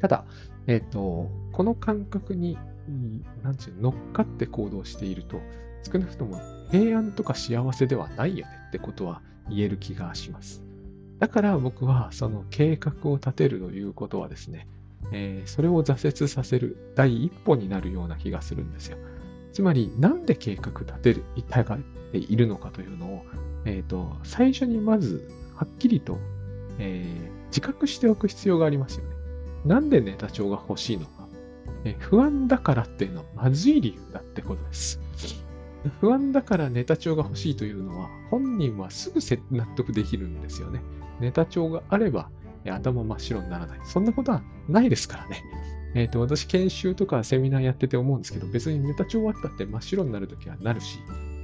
[0.00, 0.24] ただ、
[0.68, 2.56] えっ、と、この感覚に、
[3.42, 5.40] なんていう乗っかって行動していると、
[5.84, 10.62] 少なくとも平安とか幸せではないよねってことは言える気がします。
[11.18, 14.66] だから僕はその計画を立てるということはですね、
[15.12, 18.98] えー、それを挫折させる第一歩になるような気がするんですよ。
[19.52, 21.78] つまり、なんで計画立てる、たがっ
[22.10, 23.24] ているのかというのを、
[23.64, 26.18] えっ、ー、と、最初にまず、はっきりと、
[26.78, 29.14] えー、自覚しておく必要がありますよね。
[29.64, 31.24] なんでネタ帳が欲しいのか。
[31.84, 35.00] え不安だからっていうのはまずい理由だってことです。
[36.00, 39.20] 不安だからネタ帳が欲しいというのは、本人はすぐ
[39.50, 40.80] 納得できるんですよね。
[41.20, 42.30] ネタ帳があれば、
[42.64, 43.80] 頭真っ白にならない。
[43.84, 45.42] そんなことはないですからね。
[45.94, 50.98] えっ、と、私、研修とかセミナーやってて思うんですけど、別にネタ帳終わったって真っ白になるときはなるし、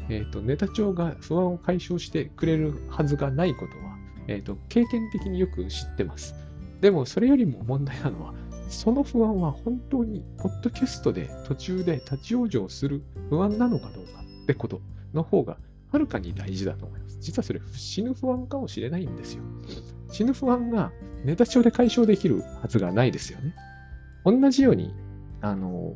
[0.09, 6.35] えっ、と、ネタ帳が不安を解消してくれるはずがないことは、えっ、と、経験的によく知ってます。
[6.81, 8.35] でも、それよりも問題なのは、
[8.69, 14.21] その不安は本当に、ポッドキャストで途中で立ち往生する不安なのかどうか
[14.51, 14.81] ってこと
[15.15, 15.57] の方が、
[15.93, 17.19] はるかに大事だと思います。
[17.21, 19.43] 実はそれ、死ぬ不安かもしれないんですよ。
[20.11, 20.93] 死ぬ不安が
[21.25, 23.55] ネタ帳で解消できるはずがないですよね。
[24.25, 24.95] 同じように、
[25.41, 25.95] あの、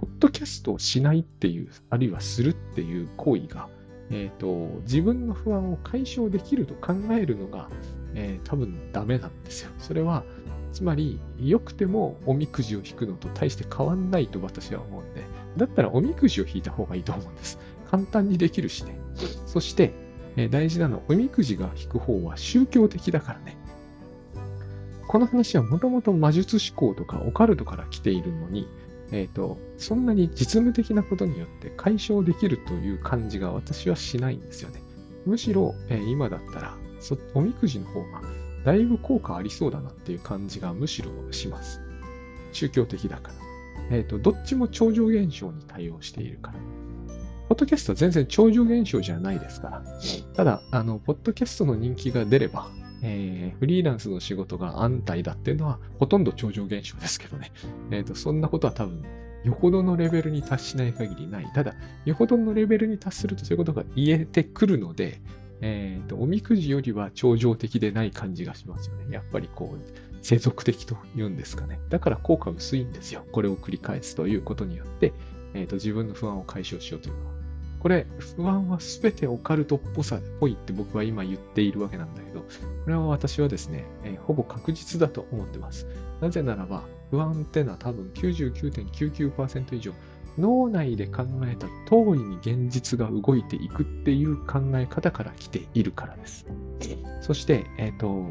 [0.00, 3.68] ポッドキャストをしないっていう、あるいはするっていう行為が、
[4.10, 7.68] えっ、ー、と、自分の不安を解消できると考えるのが、
[8.14, 9.70] えー、多分ダメなんですよ。
[9.78, 10.24] それは、
[10.72, 15.24] つまり、良くてもおみくじを引くのと大して変わんないと私は思うんで、
[15.58, 17.58] だったらおみくじを引いた方がいいと思うんです。
[17.90, 18.98] 簡単にできるしね。
[19.46, 19.92] そして、
[20.36, 23.56] え、大事なのは、おみくじが引く方は宗教的だからね。
[25.08, 28.68] この話はもともと魔術思考とかオカルトから来ているのに、
[29.10, 34.82] えっ、ー、と、そんなに実務的なことによって解消できるという感じが私はしないんですよね。
[35.24, 36.76] むしろ、えー、今だったら、
[37.34, 38.22] おみくじの方が
[38.64, 41.80] だいぶ効果ありそうだなっていう感じがむしろします。
[42.52, 43.47] 宗教的だから。
[43.90, 46.58] えっ、ー、と、どっちも超常現象に対応しているから。
[47.48, 49.82] ポッドキャストは全然超常現象じゃないですから。
[50.34, 52.70] ただ、あの、ポッドキャストの人気が出れば、
[53.02, 57.52] えー、フリーランスの仕事が安泰だっていうのはほとんど超常現象ですけどね。
[57.90, 59.02] えっ、ー、と、そんなことは多分、
[59.44, 61.46] よほどのレベルに達しない限りない。
[61.54, 65.20] ただ、よほどのレベルに達するとそういうことが言えてくるので、
[65.60, 69.06] えっ、ー、と、おみくじよりは超常的でない感じがしますよね。
[69.10, 71.80] やっぱりこう、世俗的と言うんですかね。
[71.88, 73.24] だから効果薄いんですよ。
[73.32, 75.14] これを繰り返すということによって、
[75.54, 77.32] えっ、と、自分の不安を解消しようというのは。
[77.80, 82.46] これ、不安は全てオカルトっぽさっぽいって僕は今言っているわけなんだけど、こ
[82.88, 85.86] れは私はですね、えー、ほぼ確実だと思ってます。
[86.20, 89.94] なぜならば、不安ってのは多分99.99%以上、
[90.36, 96.44] 脳内で考えた通りに現実が動いていくっていう考え方から来ているからです。
[97.22, 98.26] そして、えっ、ー、と、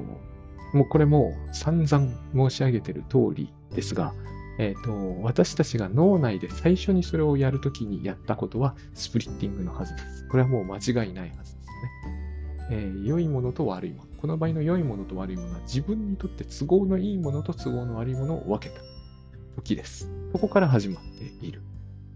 [0.78, 2.08] もうこれも散々
[2.50, 4.14] 申し上げてる通りですが、
[4.60, 10.28] え、ー、と、私たちが脳内で最初にそれをやるときにやったことはスプリッティングのはずです。
[10.28, 11.68] これはもう間違いないはずですね。
[12.70, 14.10] えー、良いものと悪いもの。
[14.22, 18.82] この場合の良いものと悪いものは自分にとって都合のいいものと都合の悪いものを分けた
[19.56, 20.12] 時です。
[20.32, 21.62] そこから始まっている。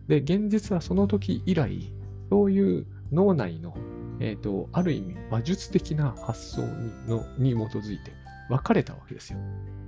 [0.08, 1.92] で、現実はその時以来、
[2.30, 3.76] そういう脳内の、
[4.20, 8.21] え、ー、と、ある意味、魔術的な発想にのに基づいて
[8.52, 9.40] 分かれたわけですよ。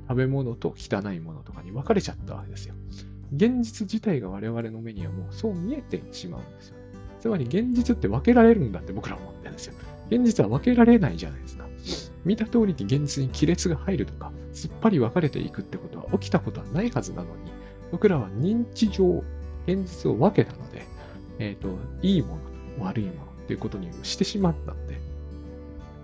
[0.08, 2.76] 食べ物と汚いものとかに分かれちゃったわけですよ。
[3.36, 6.76] 現実自体が我々の目にはもうそう見えてしまうんですよ。
[7.20, 9.74] つまり現実って分けられるんだって僕ら思ってるんですよ。
[10.10, 11.66] 現実は分けられないじゃないですか。
[12.24, 17.52] 見た通りに現実に亀裂が入るとか、すっぱり分かれていくってことは起きたことはないはずなのに、
[17.92, 19.24] 僕らは認知上、
[19.68, 20.86] 現実を分けたので、
[21.40, 21.70] えっ、ー、と、
[22.02, 22.42] いいもの
[22.78, 25.00] と、悪いものっていうことにしてしまったんで、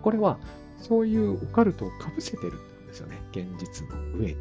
[0.01, 0.39] これは
[0.81, 3.21] そういうオカルトをかぶせてるんですよね。
[3.31, 4.37] 現実の上に。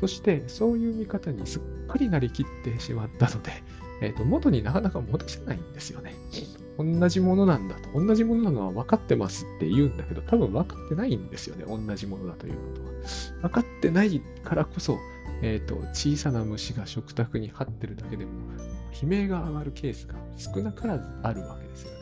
[0.00, 3.52] そして、そういう見方にすっかりなりきってしまったので、
[4.00, 6.14] え、ー、と、元になかなか戻せないんですよね。
[6.78, 8.00] 同じものなんだと。
[8.00, 11.66] 同じものなのは分かってますって言うんだけど、多分分かってないんですよね。
[11.66, 12.88] 同じものだということは。
[13.42, 14.98] 分かってないからこそ、
[15.42, 18.30] え、ー、と、小さな虫が食卓に張ってるだけでも、
[19.02, 21.92] 悲鳴が上がるケースが少なからずあるわけですよ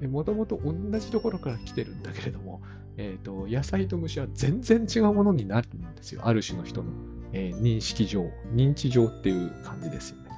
[0.00, 0.08] ね。
[0.08, 2.62] もともと同じところから来てるんだけれども、
[2.96, 6.22] え、ー、と、野菜と虫は全然違うものになるんですよ。
[6.24, 6.90] ある種の人の、
[7.32, 10.30] えー、認識上、認知上っていう感じですよね。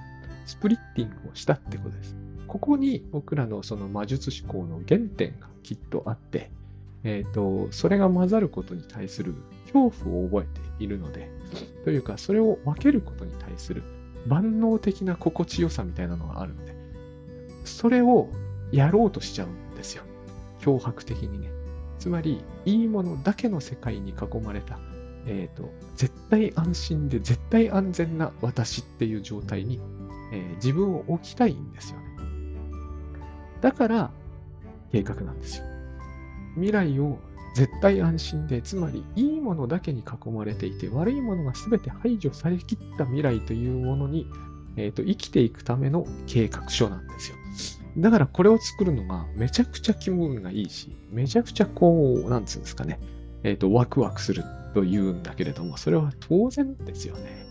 [0.47, 2.17] スプリッティングをしたってことです。
[2.47, 6.51] ここに僕らのその魔術思考の原点がきっとあって、
[7.05, 9.35] え、ー、と、それが混ざることに対する
[9.73, 11.31] 恐怖を覚えているので、
[11.85, 13.83] というか、それを分けることに対する
[14.27, 16.75] 万能的な心地よさみたいなのがあるので、
[17.65, 18.29] それを
[18.73, 20.03] やろうとしちゃうんですよ。
[20.61, 21.58] 脅迫的にね。
[21.99, 24.79] つまり、いいものだけの世界に囲まれた、
[25.27, 29.81] え、ー、と、絶対安心で絶対安全な私っていう状態に、
[30.33, 32.07] えー、自分を置きたいんですよね。
[33.61, 34.11] だから、
[34.93, 35.65] 計画なんですよ。
[36.55, 37.19] 未来を
[37.55, 44.27] 絶対安心で、つまりいいものだけに囲まれていて、悪いものが全て排除されきった未来というものに、
[44.77, 47.37] えーと、生きていくための計画書なんですよ。
[47.99, 53.01] だからこれを作るのがめちゃくちゃ気分がいいし、めちゃくちゃこう、なんつうんですかね、
[53.43, 57.47] えっ、ー、と、ワクワクすると言うんだけれども、それは当然ですよね。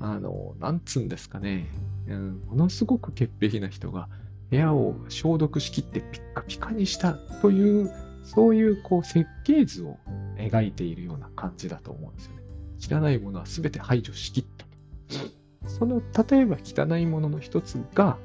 [0.00, 1.68] あの、なんつうんですかね、
[2.08, 4.08] うん、ものすごく潔癖な人が
[4.50, 7.90] 部屋を消毒しきってピッカピカにしたという、
[8.24, 9.98] そういうこう設計図を
[10.36, 12.26] 描いているような感じだと思うんです
[12.90, 13.02] よね。
[13.02, 14.66] 汚いものは全て排除しきった。
[15.68, 18.18] その、例えば汚いものの一つが、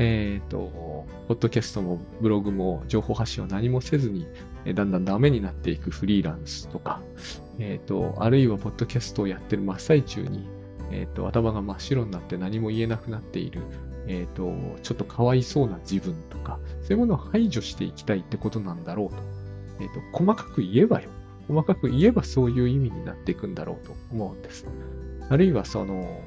[0.00, 4.28] えっ、ー、と、ポッドキャストもブログも情報発信を何もせずに、
[4.72, 7.02] だんだんダメになっていくフリーランスとか、
[7.58, 10.48] えっ、ー、と、あるいはポッドキャストをやってる真っ最中に、
[10.92, 13.62] えっ、ー、と、頭が真っ白になって何も言えなくなっている、
[14.06, 19.16] えっ、と、ちょっとかわいそうな自分とか、そういうものを排除していきたいってことなんだろうと。
[19.82, 21.08] えっ、と、細かく言えばよ。
[21.48, 24.64] 細かく言えばそういう意味になっていくんだろうと思うんです。
[25.28, 26.20] あるいはその、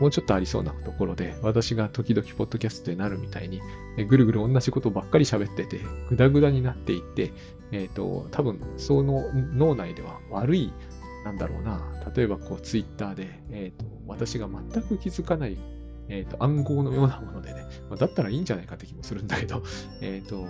[0.00, 3.60] もうちょっとありそうなところで、私が時々ポッドキャストになるみたいに、
[4.08, 7.32] ぐるぐる同じことばっかり喋ってて、ぐだぐだになっていって、
[7.72, 10.72] えっ、ー、と、多分、その脳内では悪い、
[11.24, 11.80] なんだろうな、
[12.14, 15.56] 例えばこう、ツイッターで、えっ、ー、と、私が全く気づかない、
[16.08, 19.62] えっ、ー、と、暗号のようなものでね、まあ、だったらいいんじゃないかって気もするんだけど、
[20.00, 20.46] えっ、と、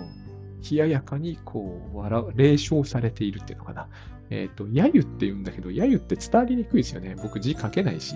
[0.69, 3.87] 冷ややかにこう、笑う、霊笑されているっていうのかな。
[4.29, 7.15] えっ、と、やゆって言うんだけど、やゆって伝わりにくいですよね。
[7.21, 8.15] 僕字書けないし、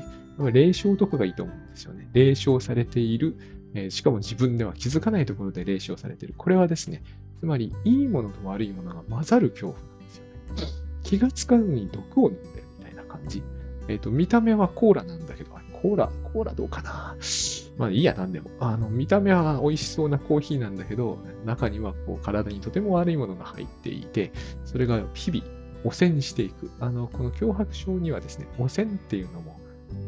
[0.51, 2.09] 霊障とかがいいと思うんですよね。
[2.13, 3.37] 霊障されている、
[3.73, 6.33] えー、しかも自分では気づかないところで霊障されている。
[6.37, 7.03] これはですね、
[7.39, 10.31] つまり、いいものと悪いものが混ざる恐怖なんですよね。
[11.03, 13.43] 気がつかずに毒を飲んでるみたいな感じ。
[13.87, 17.15] えっ、ー、と、見た目はコーラなんだけど、コーラ、コーラどうかな
[17.77, 18.49] まあいいや、なんでも。
[18.59, 24.33] あの、見た目は美味しそうなコーヒーなんだけど、中にはこう体にとても悪いものが入っていて、
[24.65, 25.43] それが日々
[25.83, 26.69] 汚染していく。
[26.79, 29.59] あの、この脅迫症にはですね、汚染っていうのも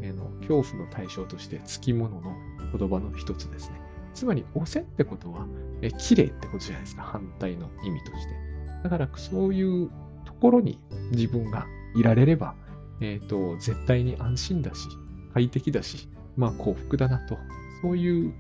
[0.02, 2.36] えの恐怖の対象としてつきものの
[2.76, 3.82] 言葉の一つですね。
[4.14, 5.48] つまり、汚染ってことは、
[5.82, 7.04] え綺麗ってことじゃないですか。
[7.04, 8.36] 反対の意味として。
[8.84, 9.90] だから、そういう
[10.26, 10.80] ところに
[11.12, 12.56] 自分がいられれば、
[13.00, 14.88] えっ、ー、と、絶対に安心だし、
[15.34, 17.38] 快適だし、まあ幸福だなと、
[17.82, 18.34] そういう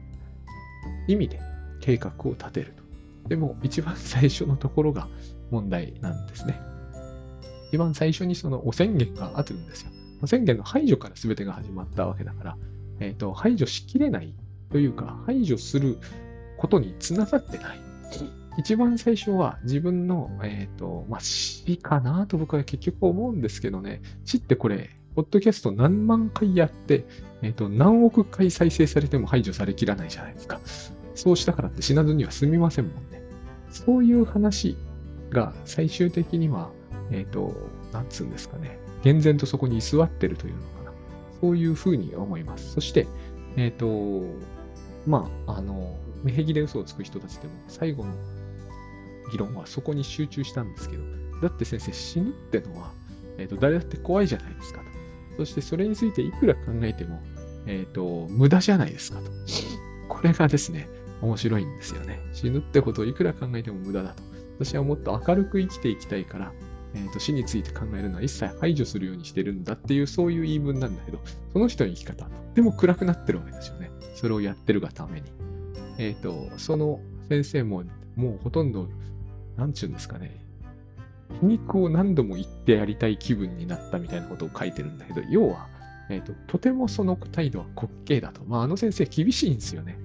[1.07, 1.39] 意味で
[1.79, 2.73] 計画を立てる
[3.23, 3.29] と。
[3.29, 5.07] でも、一番最初のところが
[5.51, 6.59] 問題なんですね。
[7.71, 9.91] 一番最初にその汚染源があるんですよ。
[10.27, 12.57] 宣言の排除から全てが始まったわけだから、
[12.99, 14.34] え、ー、と、排除しきれない
[14.71, 15.97] というか、排除する
[16.57, 17.79] ことにつながってない。
[18.57, 27.05] 一番最初は自分の、え、ー、と、まあ、死かなと僕は結局思うんですけどね、死ってこれ、ポッドキャスト何万回やって、
[27.41, 30.60] え、ー、と、何億回再生されても排除されきらないじゃないですか。
[31.15, 33.21] そうしたからって死なずには済みませんもんね。
[33.69, 34.77] そういう話
[35.29, 36.71] が最終的には、
[37.12, 37.54] えっ、と、
[37.91, 38.80] なんつうんですかね。
[39.04, 40.91] 厳然とそこに居座ってるというのかな。
[41.41, 42.71] そういうふうに思います。
[42.74, 43.08] そして、
[43.58, 44.26] えっ、ー、と、
[45.08, 48.13] まあ、あの、目壁で嘘をつく人たちでも最後の
[49.32, 51.04] 議論はそこに集中したんですけど、
[51.41, 52.91] だって先生死ぬってのは、
[53.38, 54.86] えっ、ー、と、誰だって怖いじゃないですかと。
[55.38, 57.21] そしてそれについていくら考えても、
[57.65, 59.32] えっ、と、無駄じゃないですかと。
[60.08, 60.88] これがですね、
[61.21, 62.19] 面白いんですよね。
[62.34, 64.24] 死ぬってことをいくら考えても無駄だと。
[64.60, 66.52] 私はもっと明るく生きていきたいから、
[66.93, 71.19] えーと、死について考えるのは一切排除するようにしてるんだっていうそういう言い分なんだけど、
[71.54, 73.89] その人の生き方、とっても暗くなってるわけですよね。
[74.15, 75.32] それをやってるがために。
[75.97, 76.99] えっ、ー、と、その
[77.30, 77.84] 先生も
[78.15, 78.89] もうほとんど、
[79.58, 80.43] なんちゅうんですかね、
[81.39, 85.67] 皮肉を何度も言ってやりたい気分になったみたいなことを書いてるんだけど、要は、
[86.12, 88.43] えーと、とてもその態度は滑稽だと。
[88.43, 89.97] まあ、あの先生厳しいんですよね。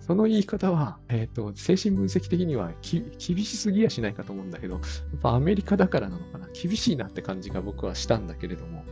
[0.00, 4.82] その言い方は、えっ、ー、と、精神分析的には厳しすぎやしないかと思うんだけど、やっ
[5.22, 6.46] ぱアメリカだからなのかな。
[6.48, 8.84] 厳しいなって感じが僕はしたんだけれども、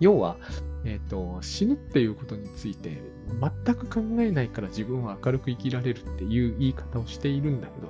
[0.00, 0.36] 要は、
[0.84, 3.00] えっ、ー、と、死ぬっていうことについて、
[3.64, 7.88] 全く考えないから自分は明るく生きられるっていう言い方をしているんだけど、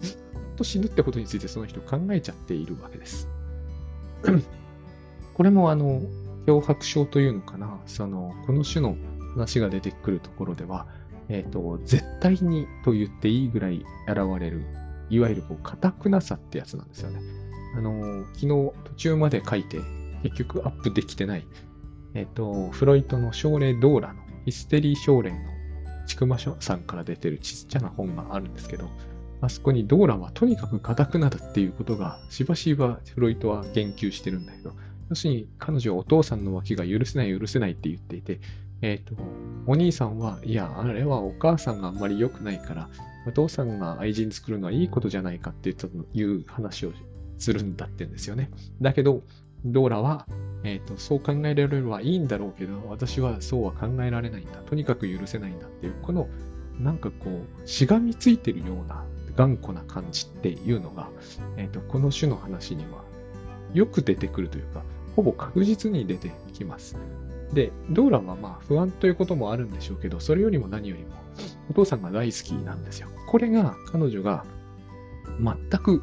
[0.00, 0.18] ずっ
[0.56, 3.26] と死ぬってことについてその人考えちゃっているわけです。
[5.32, 6.02] これもあの、
[6.50, 8.96] 脅迫症というのかな、その、この種の
[9.34, 10.86] 話が出てくるところでは、
[11.28, 14.64] えっ、ー、と、絶対にと言っていいぐらい現れる、
[15.08, 17.20] いわゆるこう、堅くなさってやつなんですよね。
[17.76, 19.78] あの、昨日途中まで書いて、
[20.24, 21.46] 結局アップできてない、
[22.14, 25.38] えっ、ー、と、フロイトの症例ドーラのヒステリー症例の
[26.06, 28.88] ちくまさんから出てるちっちゃな本があるんですけど、
[29.40, 34.72] あそこにドーラはとにかく硬くなるっていうことがしばしばフロイトは言及してるんだけど、
[35.10, 38.40] 要するに彼女はお父さんの脇が許せない許せないって言っていて、
[38.80, 39.22] えっ、ー、と、
[39.66, 42.88] お兄さんは、いや、あれはお母さんがあんまり良くないから、
[43.26, 45.70] お父さんが愛人作るのはいいことじゃないかって
[46.14, 46.92] いう話を
[47.38, 48.50] するんだってんですよね。
[48.80, 49.22] だけど、
[49.64, 50.26] ドーラは、
[50.64, 54.58] え、ー、と、そう考えられるのはいいんだろうけど、私はそうは考えられないんだ。
[54.60, 56.28] とにかく許せないんだっていう、この、
[56.78, 59.04] なんかこう、しがみついてるような
[59.36, 61.10] 頑固な感じっていうのが、
[61.56, 63.04] えっ、ー、と、この種の話には
[63.74, 64.82] よく出てくるというか、
[65.16, 66.96] ほぼ確実に出てきます。
[67.52, 71.16] で、ドーラはまあ不安ということもあるんでしょうけど、それよりも何よりも
[71.70, 73.08] お父さんが大好きなんですよ。
[73.28, 74.44] これが彼女が
[75.40, 76.02] 全く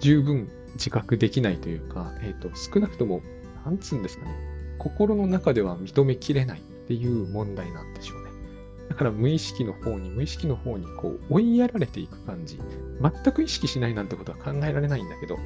[0.00, 3.22] 十分自覚できないというか、えっ、ー、と、少なくとも
[3.64, 4.34] なんつうんですかね、
[4.78, 8.30] 心の中では認めきれないっていう問題なんでしょうね。
[8.88, 12.58] だから無意識の方に、無意識の方にこう追いやられていく感じ。
[13.00, 15.38] 全く意識しないなんてことは考えられないんだけど、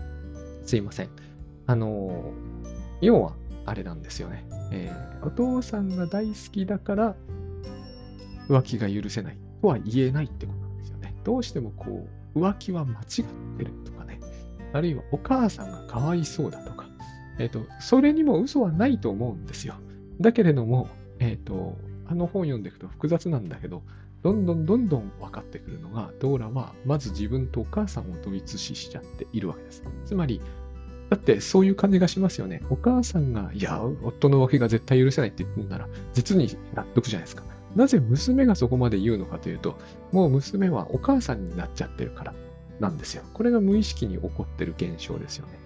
[0.66, 1.08] すいません。
[1.72, 2.34] あの、
[3.00, 4.44] 要は、あれなんですよね。
[4.72, 7.14] えー、お父さんが大好きだから
[8.48, 11.14] 浮気が許せないとは言えないってことなんですよね。
[11.24, 13.24] どうしてもこう、浮気は間違っ
[13.56, 14.20] てるとかね。
[14.74, 16.86] あるいはお母さんがかわいそうだとか。
[17.38, 19.76] えっ、ー、と、それにも嘘はないと思うんですよ。
[20.20, 20.88] だけれども、
[21.20, 23.82] えっ、ー、と、あの本読んでいくと複雑なんだけど、
[24.22, 29.82] どんどんどんどん分かってくるのが、ドーラはまず自分とお母さんを同一視しちゃっているわけです。
[30.04, 30.40] つまり、
[31.12, 32.62] だってそういう感じがしますよね。
[32.70, 37.42] お母さんが、いや、夫の浮気が絶対許せないって言ってんなら、実に納得じゃないですか。
[37.76, 39.78] なぜ娘がそこまで言うのかというと、
[40.10, 42.34] もう娘はお母さんになっちゃってるから
[42.80, 43.24] なんですよ。
[43.34, 45.58] これが無意識に起こってる現象ですよね。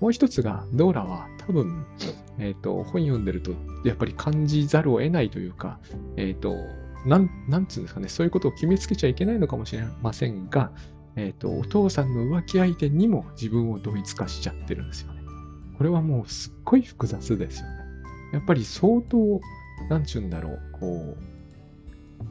[0.00, 1.86] もう一つが、ドーラは多分、
[2.38, 3.52] えっ、ー、と、本読んでると、
[3.86, 5.78] やっぱり感じざるを得ないというか、
[6.18, 6.54] えっ、ー、と、
[7.06, 10.72] なん、なんつうんですかね、そういうことを決めつけちゃいけないのかもしれませんが、
[11.16, 15.20] えっ、ー、と、お父さんの浮気相手にも自分を同一化しちゃってるんですよね。
[15.76, 17.74] これはもうすっごい複雑ですよね。
[18.32, 19.40] やっぱり相当、
[19.88, 21.30] なんちゅうんだろう、こう、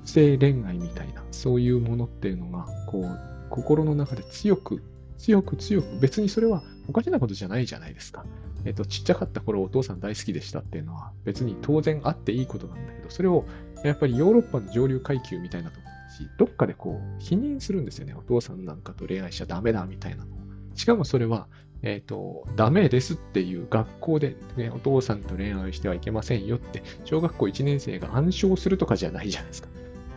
[0.06, 3.20] 不正恋愛みたいな、そういうものっていうのが、こう、
[3.50, 4.84] 心の中で強く、
[5.18, 8.26] 強く強く、別にそれはおかしなことじゃないじゃないですか。
[8.66, 13.46] えっ、と、ちっちゃかった頃お父さん大好きでしたっていうのは別に当然あっていいことなんだけど、それを
[13.84, 18.14] やっぱりヨーロッパの上流階級みたいなところ時、どっかでこう、否認するんですよね。
[18.14, 20.32] お父さんなんかと恋愛しちゃダメだみたいなの
[20.76, 21.48] しかもそれは、
[21.82, 29.70] えっ、ー、と、ダメですっていう学校で、ね、お父さんと恋愛してはいけませんよって、小学校1年生が暗唱するとかじゃないじゃないですか。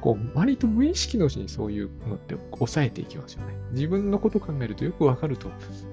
[0.02, 3.54] こう、割と無意識のうちにそういうのって抑えていきますよね。
[3.70, 5.48] 自分のこと考えるとよくわかると、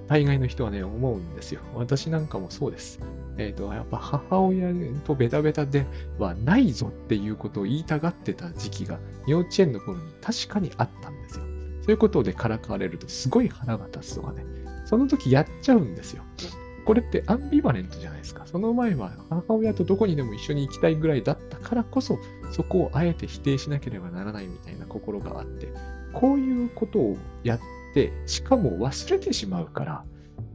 [0.08, 1.62] 大概の人はね、思うんですよ。
[1.76, 3.00] 私なんかもそうです。
[3.38, 4.74] えっ、ー、と、やっぱ母親
[5.06, 5.86] とベタベタで
[6.18, 11.46] はないぞっていうことを言いたがってた時期が、幼稚園の頃に確かにあったんですよ。
[11.84, 14.44] そういうことでからかわれるとすごい腹が立つとかね。
[14.86, 16.24] その時やっちゃうんですよ。
[16.90, 18.48] これってアンビバレントじゃないですか。
[18.48, 22.18] その前は母親とどこにでも一緒に行きたいぐらいだったからこそ、
[22.52, 25.68] そこをあえて否定しなければならないみたいな心があって、
[26.14, 27.60] こういうことをやっ
[27.94, 30.04] て、しかも忘れてしまうから、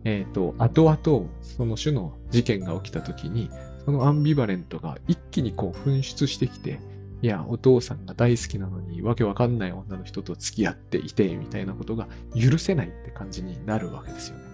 [0.03, 3.49] えっ、ー、と、後々、その種の事件が起きた時に、
[3.85, 6.81] そのアンビバレントが一気にこう噴出してきて、
[7.23, 14.54] いや、お父さんが大好きなのに、わけわかんない女の人と付き合っていて、みたいなことが許せないって感じになるわけですよね。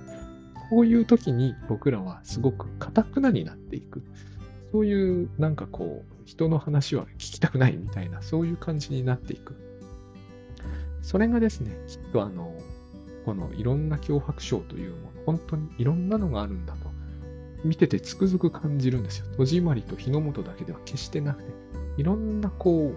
[0.71, 4.03] こういう時に僕らはすごく堅くなになっていく。
[4.73, 9.57] そういうなんかこう、人の話は聞きたくないみたいな、そういう感じになっていく。
[11.03, 12.57] それがですね、きっとあの、
[13.25, 16.91] このいろんな脅迫症というもの、本当にいろんなのがあるんだと、
[17.65, 19.27] 見ててつくづく感じるんですよ。
[19.37, 21.53] 戸締まりと日の本だけでは決してなくて、
[21.97, 22.95] いろんなこ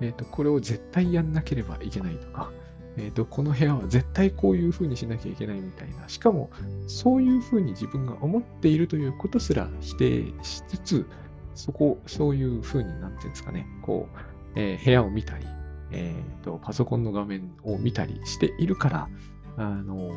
[0.00, 2.52] う、えっ、ー、と、これを絶対やんなければいけないとか、
[2.96, 6.50] えっ、ー、と、この部屋は絶対こういう風にしなきゃいけないみたいな、しかも、
[6.86, 11.06] そういう風に自分が思っているということすら否定しつつ、
[11.54, 14.18] そこ、そういう風になってんですかね、こう、
[14.56, 15.46] えー、部屋を見たり、
[15.90, 19.08] えっ、ー、と、パソコンの画面を見たりしているから、
[19.56, 20.10] あの、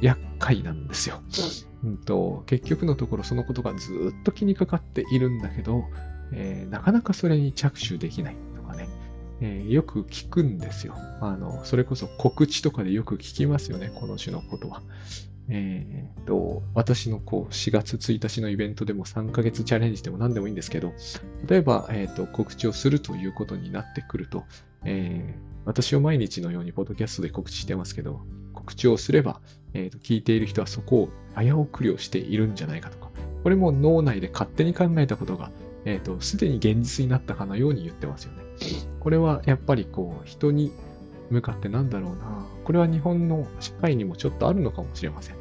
[0.00, 1.20] 厄介なんですよ。
[1.84, 5.84] うんと、結局のところそのことがずっと気にかかっているんだけど、
[6.32, 8.36] えー、なかなかそれに着手できない。
[9.40, 10.94] えー、よく聞くんですよ。
[11.20, 14.82] あの、それこそ告知とかでよく聞きますよね、この種のことは。
[15.48, 20.92] えー、と、私のこう4月1日のイベントでも3ヶ月チャレンジでも何でもいいんですけど、
[21.46, 24.44] 例えば、えー、と告知をするということになってくると、
[24.84, 28.22] えー、私を毎日のようにポッドキャストで告知してますけど、
[28.54, 29.40] 告知をすれば、
[29.74, 33.10] えー、と聞いている人はそこを早送りをしているんじゃないかとか、
[33.42, 35.50] これも脳内で勝手に考えたことが、
[35.84, 38.43] え、ー、と、すでに現実になったかのように言ってますよね。
[39.00, 40.72] これはやっぱりこう、人に
[41.30, 42.46] 向かってなんだろうな。
[42.64, 45.36] これは日本の社会にもちょっとあるのかもしれません。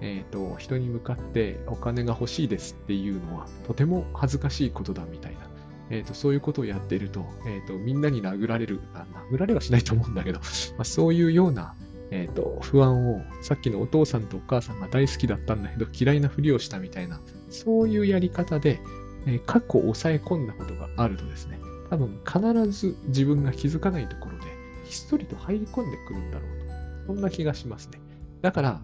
[0.00, 5.40] えっ、ー、と、人に向かってお金が欲しいですっていうのはとても恥ずかしいことだみたいな。
[5.90, 8.80] えっ、ー、と、そういうことをやっていると、えっ、と、みんなに殴られる、
[9.30, 10.40] 殴られはしないと思うんだけど、
[10.76, 11.74] まあ、そういうような、
[12.10, 18.80] えっ、と、不安を、さっきのお父さんとお母さんが大好きだったんだけど嫌いなふりをしたみたいな、そういうやり方で、
[19.26, 21.58] え過去を抑え込んだことがあるとですね、
[21.90, 24.44] 多分必ず自分が気づかないところで、
[24.84, 26.58] ひっそりと入り込んでくるんだろう
[27.06, 27.06] と。
[27.08, 28.00] そんな気がしますね。
[28.42, 28.80] だから、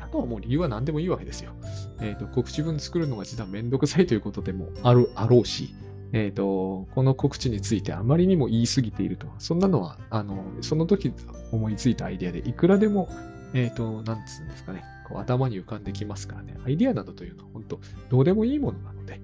[0.00, 1.52] あとはもう理由は何でもいいわけですよ。
[2.00, 5.74] えっ、ー、と、告知文作るのが実はめんどくさいということでも ある、あろうし、
[6.12, 9.26] えっ、ー、と、この告知についてあまりにも言い過ぎていると。
[9.38, 11.12] そんなのは、あの、その時
[11.52, 13.08] 思いついたアイデアでいくらでも
[13.54, 19.20] えっ、と、なんつうんですかね、こう頭に浮かんできますからね、アイデアなどというのは本当、どうでもいいものなので、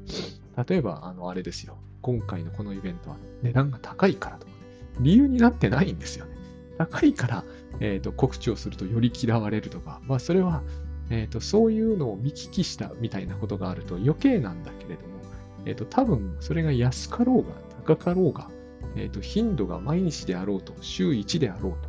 [0.66, 4.58] 例えば、あの、あれですよ、今回のこのイベントは値段が高いからとか、ね、
[5.00, 6.36] 理由になってないんですよね。
[6.76, 7.44] 高いから、
[7.80, 10.62] えっ、と、告知をするとより嫌われるとか、まあ、それは、
[11.08, 15.14] えっ、と、そういうのを見聞きしたみたいなことがあると余計なんだけれども、
[15.64, 17.54] えっ、と、多分、それが安かろうが
[17.86, 18.50] 高かろうが、
[18.96, 21.88] えっ、と、頻度が毎日であろうと、週1であろうと、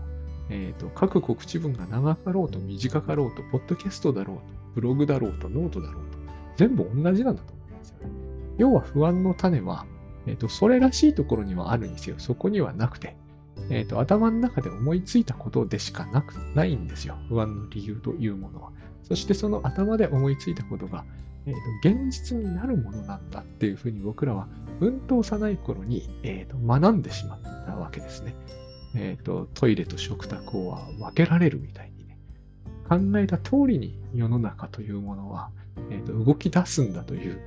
[0.49, 4.43] えっ、と、書く告知文が長かろうと短かろうと、ポッドキャストだろうと、
[4.75, 6.17] ブログだろうと、ノートだろうと、
[6.55, 8.13] 全部同じなんだと思うんですよね。
[8.57, 9.85] 要は不安の種は、
[10.27, 13.15] えっ、と、それらしいところにはあるにせよ、そこにはなくて、
[13.69, 17.17] えっ、と、頭の中で思いついたことでしかなく、ないんですよ。
[17.29, 18.71] 不安の理由というものは。
[19.03, 21.05] そしてその頭で思いついたことが、
[21.45, 24.47] えーと、現実になるものなんだっていうふうに僕らは、
[24.79, 28.35] うんと幼い頃に、えーと、学んでしまったわけですね。
[28.95, 29.47] えーと。
[29.53, 32.17] トイレと食卓を分けられるみたいにね。
[32.89, 35.51] 考えた通りに世の中というものは、
[35.89, 37.41] えー、と動き出すんだという、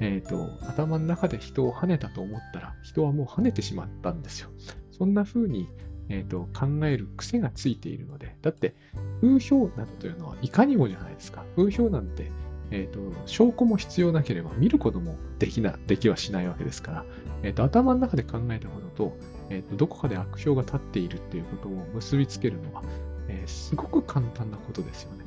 [0.00, 4.50] えー、と頭の中で人を跳ねたと思ったら、人はもう跳ねてしまったんですよ。
[4.90, 5.68] そんな風に、
[6.08, 8.74] えー、と考える癖がついているので、だって
[9.20, 11.44] 風評などというのはいかにもじゃないですか。
[11.56, 12.30] 風評なんて、
[12.70, 17.04] えーと、証拠も必要なければ見ることもできな、できはしないわけですから、
[17.42, 19.16] えーと、頭の中で考えたことと、
[19.50, 22.82] えーと、どこかで悪評が立っているっていうことを結びつけるのは、
[23.28, 25.24] えー、すごく簡単なことですよね。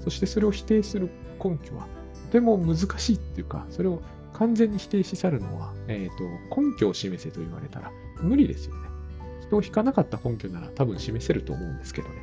[0.00, 1.08] そしてそれを否定する
[1.42, 1.86] 根拠は
[2.28, 4.02] ても難しいっていうか、それを
[4.34, 8.88] 完全に否定し去るのは、えー、と根拠を示せと言われたら無理ですよね。
[9.42, 12.14] 人を引かなかった根拠なら多分示せると思うんですけどね。